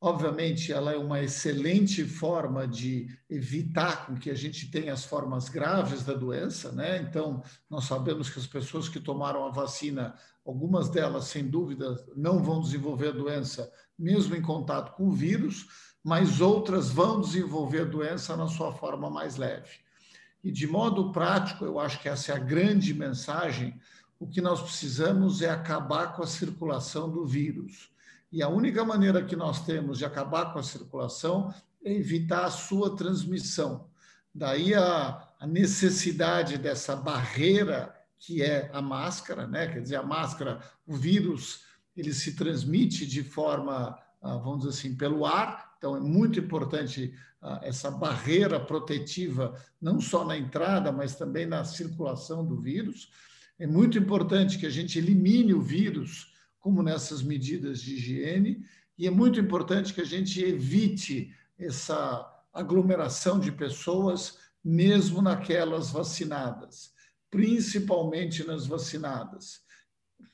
Obviamente, 0.01 0.71
ela 0.71 0.93
é 0.93 0.97
uma 0.97 1.21
excelente 1.21 2.05
forma 2.05 2.65
de 2.65 3.09
evitar 3.29 4.05
com 4.05 4.15
que 4.15 4.29
a 4.29 4.33
gente 4.33 4.71
tenha 4.71 4.93
as 4.93 5.03
formas 5.03 5.49
graves 5.49 6.05
da 6.05 6.13
doença, 6.13 6.71
né? 6.71 7.01
Então, 7.01 7.43
nós 7.69 7.83
sabemos 7.83 8.29
que 8.29 8.39
as 8.39 8.47
pessoas 8.47 8.87
que 8.87 8.97
tomaram 8.97 9.45
a 9.45 9.51
vacina, 9.51 10.15
algumas 10.45 10.87
delas, 10.87 11.25
sem 11.25 11.45
dúvida, 11.45 12.01
não 12.15 12.41
vão 12.41 12.61
desenvolver 12.61 13.09
a 13.09 13.11
doença, 13.11 13.69
mesmo 13.97 14.37
em 14.37 14.41
contato 14.41 14.95
com 14.95 15.09
o 15.09 15.11
vírus, 15.11 15.67
mas 16.01 16.39
outras 16.39 16.89
vão 16.89 17.19
desenvolver 17.19 17.81
a 17.81 17.85
doença 17.85 18.37
na 18.37 18.47
sua 18.47 18.71
forma 18.71 19.09
mais 19.09 19.35
leve. 19.35 19.79
E, 20.41 20.49
de 20.49 20.65
modo 20.65 21.11
prático, 21.11 21.65
eu 21.65 21.77
acho 21.77 21.99
que 21.99 22.07
essa 22.07 22.31
é 22.31 22.35
a 22.35 22.39
grande 22.39 22.93
mensagem. 22.93 23.77
O 24.17 24.25
que 24.25 24.39
nós 24.39 24.61
precisamos 24.61 25.41
é 25.41 25.49
acabar 25.49 26.15
com 26.15 26.23
a 26.23 26.27
circulação 26.27 27.11
do 27.11 27.25
vírus 27.25 27.91
e 28.31 28.43
a 28.43 28.49
única 28.49 28.85
maneira 28.85 29.23
que 29.23 29.35
nós 29.35 29.65
temos 29.65 29.97
de 29.97 30.05
acabar 30.05 30.53
com 30.53 30.59
a 30.59 30.63
circulação 30.63 31.53
é 31.83 31.93
evitar 31.93 32.45
a 32.45 32.51
sua 32.51 32.95
transmissão. 32.95 33.89
Daí 34.33 34.75
a, 34.75 35.27
a 35.39 35.47
necessidade 35.47 36.57
dessa 36.57 36.95
barreira 36.95 37.95
que 38.19 38.43
é 38.43 38.69
a 38.73 38.81
máscara, 38.81 39.47
né? 39.47 39.67
Quer 39.67 39.81
dizer, 39.81 39.95
a 39.95 40.03
máscara, 40.03 40.59
o 40.85 40.93
vírus, 40.93 41.61
ele 41.95 42.13
se 42.13 42.35
transmite 42.35 43.07
de 43.07 43.23
forma, 43.23 43.97
ah, 44.21 44.35
vamos 44.35 44.59
dizer 44.59 44.69
assim, 44.71 44.95
pelo 44.95 45.25
ar. 45.25 45.73
Então 45.77 45.95
é 45.95 45.99
muito 46.01 46.37
importante 46.39 47.13
ah, 47.41 47.61
essa 47.63 47.89
barreira 47.89 48.59
protetiva, 48.59 49.55
não 49.81 50.01
só 50.01 50.25
na 50.25 50.37
entrada, 50.37 50.91
mas 50.91 51.15
também 51.15 51.45
na 51.45 51.63
circulação 51.63 52.45
do 52.45 52.59
vírus. 52.59 53.09
É 53.57 53.65
muito 53.65 53.97
importante 53.97 54.57
que 54.57 54.65
a 54.65 54.69
gente 54.69 54.99
elimine 54.99 55.53
o 55.53 55.61
vírus 55.61 56.33
como 56.59 56.83
nessas 56.83 57.21
medidas 57.21 57.81
de 57.81 57.95
higiene, 57.95 58.65
e 58.97 59.07
é 59.07 59.09
muito 59.09 59.39
importante 59.39 59.93
que 59.93 60.01
a 60.01 60.05
gente 60.05 60.43
evite 60.43 61.33
essa 61.57 62.29
aglomeração 62.53 63.39
de 63.39 63.49
pessoas, 63.51 64.37
mesmo 64.63 65.21
naquelas 65.21 65.89
vacinadas, 65.89 66.93
principalmente 67.29 68.45
nas 68.45 68.65
vacinadas. 68.65 69.61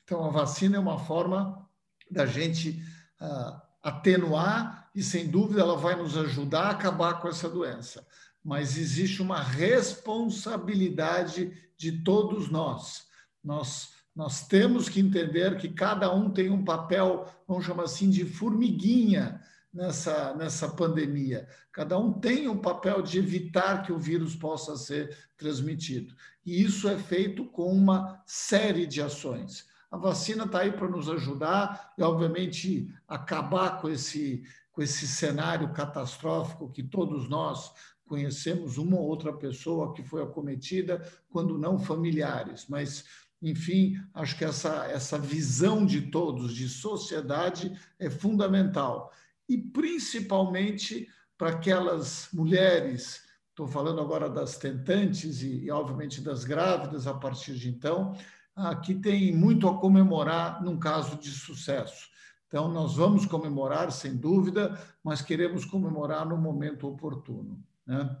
Então, 0.02 0.24
a 0.24 0.30
vacina 0.30 0.76
é 0.76 0.80
uma 0.80 0.98
forma 0.98 1.68
da 2.10 2.26
gente 2.26 2.82
uh, 3.20 3.60
atenuar 3.82 4.90
e, 4.94 5.02
sem 5.02 5.28
dúvida, 5.28 5.60
ela 5.60 5.76
vai 5.76 5.94
nos 5.94 6.16
ajudar 6.16 6.62
a 6.62 6.70
acabar 6.70 7.20
com 7.20 7.28
essa 7.28 7.46
doença. 7.48 8.04
Mas 8.42 8.78
existe 8.78 9.22
uma 9.22 9.42
responsabilidade 9.42 11.52
de 11.76 12.02
todos 12.02 12.48
nós. 12.48 13.06
Nós 13.42 13.95
nós 14.16 14.48
temos 14.48 14.88
que 14.88 14.98
entender 14.98 15.58
que 15.58 15.68
cada 15.68 16.10
um 16.12 16.30
tem 16.30 16.48
um 16.48 16.64
papel, 16.64 17.26
vamos 17.46 17.66
chamar 17.66 17.82
assim, 17.82 18.08
de 18.08 18.24
formiguinha 18.24 19.38
nessa, 19.70 20.34
nessa 20.34 20.70
pandemia. 20.70 21.46
Cada 21.70 21.98
um 21.98 22.14
tem 22.14 22.48
um 22.48 22.56
papel 22.56 23.02
de 23.02 23.18
evitar 23.18 23.82
que 23.82 23.92
o 23.92 23.98
vírus 23.98 24.34
possa 24.34 24.74
ser 24.74 25.14
transmitido. 25.36 26.14
E 26.46 26.62
isso 26.62 26.88
é 26.88 26.96
feito 26.96 27.44
com 27.44 27.70
uma 27.70 28.22
série 28.24 28.86
de 28.86 29.02
ações. 29.02 29.66
A 29.90 29.98
vacina 29.98 30.44
está 30.44 30.60
aí 30.60 30.72
para 30.72 30.88
nos 30.88 31.10
ajudar 31.10 31.92
e, 31.98 32.02
obviamente, 32.02 32.90
acabar 33.06 33.82
com 33.82 33.88
esse, 33.90 34.42
com 34.72 34.80
esse 34.80 35.06
cenário 35.06 35.74
catastrófico 35.74 36.72
que 36.72 36.82
todos 36.82 37.28
nós 37.28 37.70
conhecemos 38.06 38.78
uma 38.78 38.96
ou 38.96 39.06
outra 39.06 39.32
pessoa 39.32 39.92
que 39.92 40.02
foi 40.02 40.22
acometida, 40.22 41.06
quando 41.28 41.58
não 41.58 41.78
familiares, 41.78 42.66
mas 42.68 43.04
enfim, 43.42 44.00
acho 44.14 44.36
que 44.36 44.44
essa, 44.44 44.86
essa 44.86 45.18
visão 45.18 45.84
de 45.84 46.02
todos, 46.10 46.54
de 46.54 46.68
sociedade, 46.68 47.78
é 47.98 48.08
fundamental. 48.08 49.12
E 49.48 49.58
principalmente 49.58 51.08
para 51.36 51.50
aquelas 51.50 52.28
mulheres, 52.32 53.22
estou 53.50 53.68
falando 53.68 54.00
agora 54.00 54.28
das 54.28 54.56
tentantes 54.56 55.42
e, 55.42 55.64
e, 55.64 55.70
obviamente, 55.70 56.20
das 56.20 56.44
grávidas 56.44 57.06
a 57.06 57.14
partir 57.14 57.54
de 57.54 57.68
então, 57.68 58.16
ah, 58.54 58.74
que 58.74 58.94
tem 58.94 59.34
muito 59.34 59.68
a 59.68 59.78
comemorar 59.78 60.62
num 60.62 60.78
caso 60.78 61.16
de 61.16 61.30
sucesso. 61.30 62.08
Então, 62.48 62.68
nós 62.68 62.96
vamos 62.96 63.26
comemorar, 63.26 63.92
sem 63.92 64.16
dúvida, 64.16 64.80
mas 65.02 65.20
queremos 65.20 65.64
comemorar 65.64 66.26
no 66.26 66.38
momento 66.38 66.88
oportuno. 66.88 67.62
Né? 67.84 68.16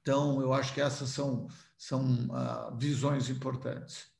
Então, 0.00 0.40
eu 0.40 0.52
acho 0.52 0.74
que 0.74 0.80
essas 0.80 1.10
são, 1.10 1.46
são 1.76 2.28
ah, 2.32 2.74
visões 2.76 3.28
importantes. 3.30 4.15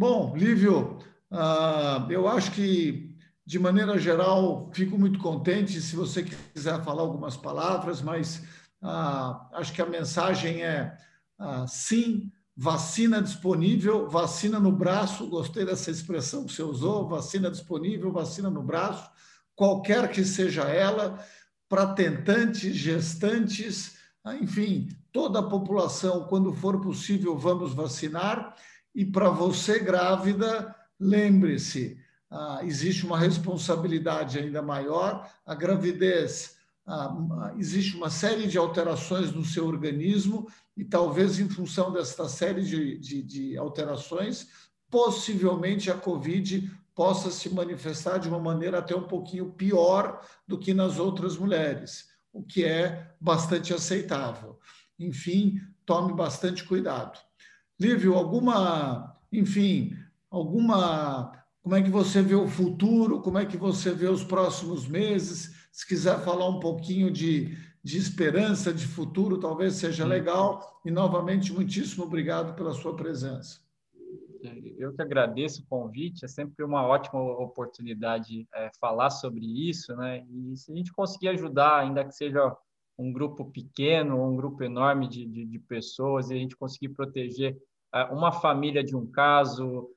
Bom, 0.00 0.34
Lívio, 0.34 0.96
uh, 1.30 2.10
eu 2.10 2.26
acho 2.26 2.52
que, 2.52 3.14
de 3.44 3.58
maneira 3.58 3.98
geral, 3.98 4.70
fico 4.72 4.98
muito 4.98 5.18
contente 5.18 5.78
se 5.78 5.94
você 5.94 6.22
quiser 6.22 6.82
falar 6.82 7.02
algumas 7.02 7.36
palavras, 7.36 8.00
mas 8.00 8.38
uh, 8.80 9.36
acho 9.52 9.74
que 9.74 9.82
a 9.82 9.86
mensagem 9.86 10.62
é 10.62 10.96
uh, 11.38 11.68
sim, 11.68 12.32
vacina 12.56 13.20
disponível, 13.20 14.08
vacina 14.08 14.58
no 14.58 14.72
braço, 14.72 15.26
gostei 15.26 15.66
dessa 15.66 15.90
expressão 15.90 16.46
que 16.46 16.54
você 16.54 16.62
usou, 16.62 17.06
vacina 17.06 17.50
disponível, 17.50 18.10
vacina 18.10 18.48
no 18.48 18.62
braço, 18.62 19.06
qualquer 19.54 20.10
que 20.10 20.24
seja 20.24 20.62
ela, 20.62 21.22
para 21.68 21.92
tentantes, 21.92 22.74
gestantes, 22.74 23.98
enfim, 24.40 24.88
toda 25.12 25.40
a 25.40 25.48
população, 25.50 26.24
quando 26.24 26.54
for 26.54 26.80
possível, 26.80 27.36
vamos 27.36 27.74
vacinar. 27.74 28.56
E 28.94 29.04
para 29.04 29.30
você 29.30 29.78
grávida, 29.78 30.74
lembre-se, 30.98 31.98
ah, 32.30 32.60
existe 32.62 33.04
uma 33.04 33.18
responsabilidade 33.18 34.38
ainda 34.38 34.62
maior. 34.62 35.28
A 35.44 35.54
gravidez, 35.54 36.56
ah, 36.86 37.52
existe 37.56 37.96
uma 37.96 38.10
série 38.10 38.46
de 38.46 38.58
alterações 38.58 39.32
no 39.32 39.44
seu 39.44 39.66
organismo 39.66 40.48
e 40.76 40.84
talvez 40.84 41.38
em 41.38 41.48
função 41.48 41.92
desta 41.92 42.28
série 42.28 42.62
de, 42.62 42.98
de, 42.98 43.22
de 43.22 43.56
alterações, 43.56 44.48
possivelmente 44.88 45.90
a 45.90 45.94
Covid 45.94 46.70
possa 46.94 47.30
se 47.30 47.48
manifestar 47.48 48.18
de 48.18 48.28
uma 48.28 48.38
maneira 48.38 48.78
até 48.78 48.94
um 48.94 49.06
pouquinho 49.06 49.52
pior 49.52 50.20
do 50.46 50.58
que 50.58 50.74
nas 50.74 50.98
outras 50.98 51.36
mulheres, 51.36 52.08
o 52.32 52.42
que 52.42 52.64
é 52.64 53.14
bastante 53.20 53.72
aceitável. 53.72 54.58
Enfim, 54.98 55.60
tome 55.86 56.12
bastante 56.12 56.64
cuidado. 56.64 57.18
Lívio, 57.80 58.14
alguma, 58.14 59.16
enfim, 59.32 59.96
alguma. 60.30 61.32
Como 61.62 61.74
é 61.74 61.82
que 61.82 61.88
você 61.88 62.20
vê 62.20 62.34
o 62.34 62.46
futuro? 62.46 63.22
Como 63.22 63.38
é 63.38 63.46
que 63.46 63.56
você 63.56 63.90
vê 63.92 64.06
os 64.06 64.22
próximos 64.22 64.86
meses? 64.86 65.68
Se 65.72 65.86
quiser 65.88 66.20
falar 66.20 66.46
um 66.46 66.60
pouquinho 66.60 67.10
de, 67.10 67.56
de 67.82 67.96
esperança, 67.96 68.70
de 68.72 68.86
futuro, 68.86 69.38
talvez 69.38 69.74
seja 69.74 70.04
legal. 70.04 70.80
E, 70.84 70.90
novamente, 70.90 71.54
muitíssimo 71.54 72.04
obrigado 72.04 72.54
pela 72.54 72.74
sua 72.74 72.94
presença. 72.94 73.60
Eu 74.78 74.94
que 74.94 75.02
agradeço 75.02 75.62
o 75.62 75.66
convite, 75.66 76.24
é 76.24 76.28
sempre 76.28 76.64
uma 76.64 76.86
ótima 76.86 77.20
oportunidade 77.20 78.46
é, 78.54 78.70
falar 78.78 79.10
sobre 79.10 79.44
isso, 79.44 79.94
né? 79.96 80.24
E 80.30 80.56
se 80.56 80.72
a 80.72 80.74
gente 80.76 80.92
conseguir 80.92 81.28
ajudar, 81.28 81.80
ainda 81.80 82.04
que 82.04 82.12
seja 82.12 82.54
um 82.98 83.12
grupo 83.12 83.46
pequeno, 83.46 84.22
um 84.22 84.36
grupo 84.36 84.62
enorme 84.62 85.08
de, 85.08 85.26
de, 85.26 85.46
de 85.46 85.58
pessoas, 85.58 86.30
e 86.30 86.34
a 86.34 86.36
gente 86.36 86.56
conseguir 86.56 86.90
proteger 86.90 87.58
uma 88.10 88.32
família 88.32 88.82
de 88.82 88.96
um 88.96 89.06
caso, 89.06 89.90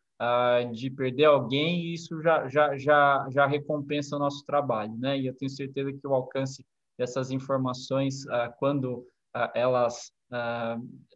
de 0.73 0.89
perder 0.89 1.25
alguém, 1.25 1.93
isso 1.93 2.21
já, 2.21 2.47
já, 2.47 2.77
já, 2.77 3.27
já 3.29 3.45
recompensa 3.45 4.15
o 4.15 4.19
nosso 4.19 4.45
trabalho, 4.45 4.95
né? 4.97 5.19
E 5.19 5.27
eu 5.27 5.36
tenho 5.36 5.51
certeza 5.51 5.91
que 5.91 6.08
o 6.08 6.13
alcance 6.13 6.65
dessas 6.97 7.32
informações, 7.32 8.23
quando 8.58 9.06
elas 9.53 10.12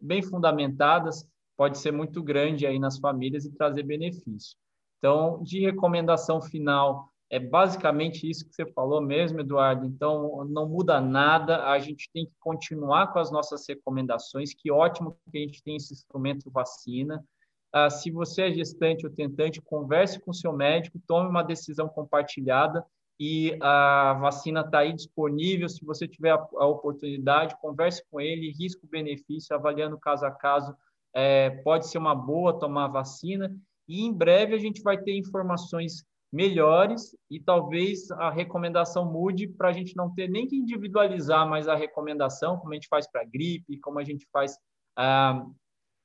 bem 0.00 0.22
fundamentadas, 0.22 1.26
pode 1.56 1.78
ser 1.78 1.92
muito 1.92 2.22
grande 2.22 2.66
aí 2.66 2.78
nas 2.78 2.98
famílias 2.98 3.44
e 3.44 3.52
trazer 3.52 3.82
benefício. 3.82 4.56
Então, 4.98 5.42
de 5.42 5.60
recomendação 5.60 6.40
final, 6.40 7.08
é 7.30 7.38
basicamente 7.38 8.28
isso 8.28 8.48
que 8.48 8.54
você 8.54 8.64
falou 8.72 9.02
mesmo, 9.02 9.40
Eduardo. 9.40 9.84
Então, 9.84 10.44
não 10.46 10.66
muda 10.66 11.00
nada. 11.00 11.70
A 11.70 11.78
gente 11.78 12.08
tem 12.12 12.24
que 12.24 12.32
continuar 12.40 13.12
com 13.12 13.18
as 13.18 13.30
nossas 13.30 13.66
recomendações. 13.68 14.54
Que 14.54 14.70
ótimo 14.70 15.16
que 15.30 15.36
a 15.38 15.40
gente 15.40 15.62
tem 15.62 15.76
esse 15.76 15.92
instrumento 15.92 16.50
vacina. 16.50 17.22
Ah, 17.70 17.90
se 17.90 18.10
você 18.10 18.42
é 18.42 18.52
gestante 18.52 19.06
ou 19.06 19.12
tentante, 19.12 19.60
converse 19.60 20.18
com 20.18 20.32
seu 20.32 20.54
médico, 20.54 20.98
tome 21.06 21.28
uma 21.28 21.42
decisão 21.42 21.86
compartilhada 21.86 22.84
e 23.20 23.58
a 23.60 24.14
vacina 24.14 24.60
está 24.60 24.78
aí 24.78 24.94
disponível. 24.94 25.68
Se 25.68 25.84
você 25.84 26.08
tiver 26.08 26.30
a, 26.30 26.48
a 26.56 26.66
oportunidade, 26.66 27.60
converse 27.60 28.02
com 28.10 28.20
ele, 28.20 28.54
risco-benefício, 28.58 29.54
avaliando 29.54 29.98
caso 29.98 30.24
a 30.24 30.30
caso. 30.30 30.74
É, 31.14 31.50
pode 31.62 31.88
ser 31.88 31.98
uma 31.98 32.14
boa 32.14 32.58
tomar 32.58 32.86
a 32.86 32.88
vacina 32.88 33.54
e 33.86 34.02
em 34.02 34.12
breve 34.12 34.54
a 34.54 34.58
gente 34.58 34.82
vai 34.82 34.96
ter 34.96 35.16
informações 35.16 36.04
melhores 36.32 37.16
e 37.30 37.40
talvez 37.40 38.10
a 38.10 38.30
recomendação 38.30 39.10
mude 39.10 39.48
para 39.48 39.68
a 39.68 39.72
gente 39.72 39.96
não 39.96 40.12
ter 40.14 40.28
nem 40.28 40.46
que 40.46 40.56
individualizar 40.56 41.48
mais 41.48 41.68
a 41.68 41.74
recomendação, 41.74 42.58
como 42.58 42.72
a 42.72 42.74
gente 42.74 42.88
faz 42.88 43.10
para 43.10 43.24
gripe, 43.24 43.80
como 43.80 43.98
a 43.98 44.04
gente 44.04 44.26
faz 44.30 44.58
ah, 44.96 45.44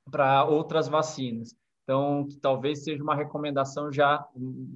para 0.10 0.46
outras 0.46 0.88
vacinas. 0.88 1.56
Então, 1.84 2.26
que 2.26 2.38
talvez 2.38 2.84
seja 2.84 3.04
uma 3.04 3.16
recomendação 3.16 3.92
já 3.92 4.26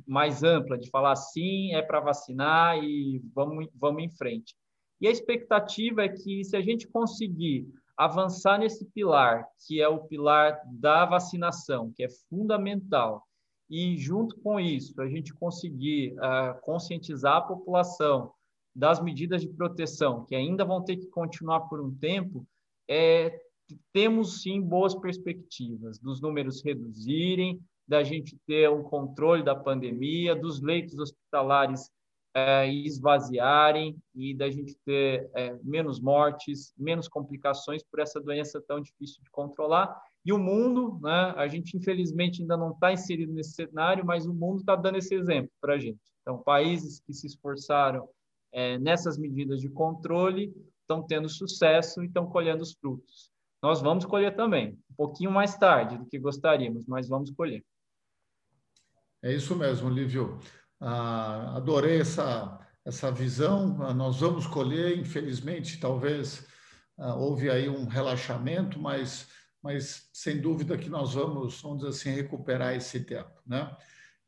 mais 0.05 0.43
ampla, 0.43 0.77
de 0.77 0.89
falar 0.89 1.15
sim, 1.15 1.73
é 1.73 1.81
para 1.81 2.01
vacinar 2.01 2.77
e 2.83 3.21
vamos, 3.33 3.67
vamos 3.73 4.03
em 4.03 4.09
frente. 4.09 4.53
E 4.99 5.07
a 5.07 5.11
expectativa 5.11 6.03
é 6.03 6.09
que, 6.09 6.43
se 6.43 6.57
a 6.57 6.61
gente 6.61 6.87
conseguir 6.87 7.67
avançar 7.95 8.59
nesse 8.59 8.85
pilar, 8.91 9.47
que 9.65 9.81
é 9.81 9.87
o 9.87 10.03
pilar 10.03 10.61
da 10.65 11.05
vacinação, 11.05 11.91
que 11.95 12.03
é 12.03 12.09
fundamental, 12.29 13.26
e 13.69 13.97
junto 13.97 14.35
com 14.37 14.59
isso, 14.59 14.99
a 15.01 15.07
gente 15.07 15.33
conseguir 15.33 16.13
uh, 16.13 16.59
conscientizar 16.61 17.37
a 17.37 17.41
população 17.41 18.31
das 18.73 19.01
medidas 19.01 19.41
de 19.41 19.49
proteção, 19.49 20.23
que 20.25 20.35
ainda 20.35 20.63
vão 20.63 20.83
ter 20.83 20.97
que 20.97 21.07
continuar 21.07 21.61
por 21.61 21.81
um 21.81 21.93
tempo, 21.95 22.47
é, 22.87 23.41
temos 23.91 24.41
sim 24.41 24.61
boas 24.61 24.95
perspectivas 24.95 25.97
dos 25.97 26.21
números 26.21 26.63
reduzirem, 26.63 27.59
da 27.87 28.03
gente 28.03 28.37
ter 28.45 28.69
um 28.69 28.83
controle 28.83 29.43
da 29.43 29.55
pandemia, 29.55 30.35
dos 30.35 30.61
leitos 30.61 30.97
hospitalares 30.99 31.89
é, 32.33 32.71
esvaziarem 32.71 33.97
e 34.13 34.35
da 34.35 34.49
gente 34.49 34.77
ter 34.85 35.29
é, 35.33 35.57
menos 35.63 35.99
mortes, 35.99 36.71
menos 36.77 37.07
complicações 37.07 37.83
por 37.83 37.99
essa 37.99 38.21
doença 38.21 38.61
tão 38.61 38.79
difícil 38.79 39.23
de 39.23 39.31
controlar. 39.31 39.99
E 40.25 40.33
o 40.33 40.37
mundo, 40.37 40.99
né, 41.01 41.33
a 41.37 41.47
gente 41.47 41.77
infelizmente 41.77 42.41
ainda 42.41 42.57
não 42.57 42.71
está 42.71 42.91
inserido 42.91 43.33
nesse 43.33 43.51
cenário, 43.51 44.05
mas 44.05 44.25
o 44.25 44.33
mundo 44.33 44.59
está 44.59 44.75
dando 44.75 44.97
esse 44.97 45.15
exemplo 45.15 45.51
para 45.61 45.75
a 45.75 45.79
gente. 45.79 45.99
Então, 46.21 46.37
países 46.37 46.99
que 46.99 47.13
se 47.13 47.27
esforçaram 47.27 48.09
é, 48.51 48.77
nessas 48.77 49.17
medidas 49.17 49.61
de 49.61 49.69
controle 49.69 50.53
estão 50.81 51.03
tendo 51.03 51.29
sucesso 51.29 52.03
e 52.03 52.07
estão 52.07 52.25
colhendo 52.25 52.63
os 52.63 52.73
frutos. 52.73 53.29
Nós 53.61 53.81
vamos 53.81 54.05
colher 54.05 54.35
também, 54.35 54.77
um 54.91 54.95
pouquinho 54.95 55.31
mais 55.31 55.57
tarde 55.57 55.97
do 55.97 56.05
que 56.05 56.19
gostaríamos, 56.19 56.85
mas 56.85 57.07
vamos 57.07 57.31
colher. 57.31 57.63
É 59.21 59.33
isso 59.33 59.55
mesmo, 59.55 59.89
Lívio. 59.89 60.39
Ah, 60.79 61.57
adorei 61.57 61.99
essa, 61.99 62.59
essa 62.85 63.11
visão. 63.11 63.81
Ah, 63.81 63.93
nós 63.93 64.19
vamos 64.19 64.45
colher, 64.45 64.97
infelizmente, 64.97 65.79
talvez 65.79 66.47
ah, 66.97 67.15
houve 67.15 67.49
aí 67.49 67.67
um 67.67 67.85
relaxamento, 67.85 68.79
mas, 68.79 69.27
mas 69.67 70.07
sem 70.13 70.39
dúvida 70.39 70.77
que 70.77 70.89
nós 70.89 71.13
vamos, 71.13 71.61
vamos 71.61 71.79
dizer 71.79 71.89
assim, 71.89 72.09
recuperar 72.11 72.73
esse 72.73 73.01
tempo. 73.01 73.33
Né? 73.45 73.69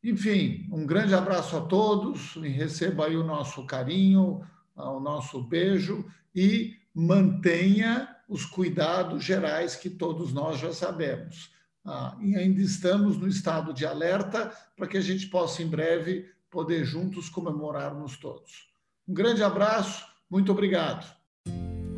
Enfim, 0.03 0.67
um 0.69 0.85
grande 0.85 1.15
abraço 1.15 1.55
a 1.55 1.61
todos 1.61 2.35
e 2.35 2.49
receba 2.49 3.05
aí 3.05 3.15
o 3.15 3.23
nosso 3.23 3.65
carinho, 3.65 4.45
o 4.75 4.99
nosso 4.99 5.41
beijo 5.41 6.05
e 6.35 6.75
mantenha 6.93 8.13
os 8.27 8.43
cuidados 8.43 9.23
gerais 9.23 9.77
que 9.77 9.89
todos 9.89 10.33
nós 10.33 10.59
já 10.59 10.73
sabemos. 10.73 11.53
Ah, 11.85 12.17
e 12.21 12.35
ainda 12.35 12.61
estamos 12.61 13.17
no 13.17 13.25
estado 13.25 13.73
de 13.73 13.85
alerta 13.85 14.51
para 14.75 14.87
que 14.87 14.97
a 14.97 15.01
gente 15.01 15.27
possa, 15.27 15.63
em 15.63 15.67
breve, 15.67 16.29
poder 16.51 16.83
juntos 16.83 17.29
comemorarmos 17.29 18.17
todos. 18.17 18.69
Um 19.07 19.13
grande 19.13 19.41
abraço, 19.41 20.05
muito 20.29 20.51
obrigado. 20.51 21.18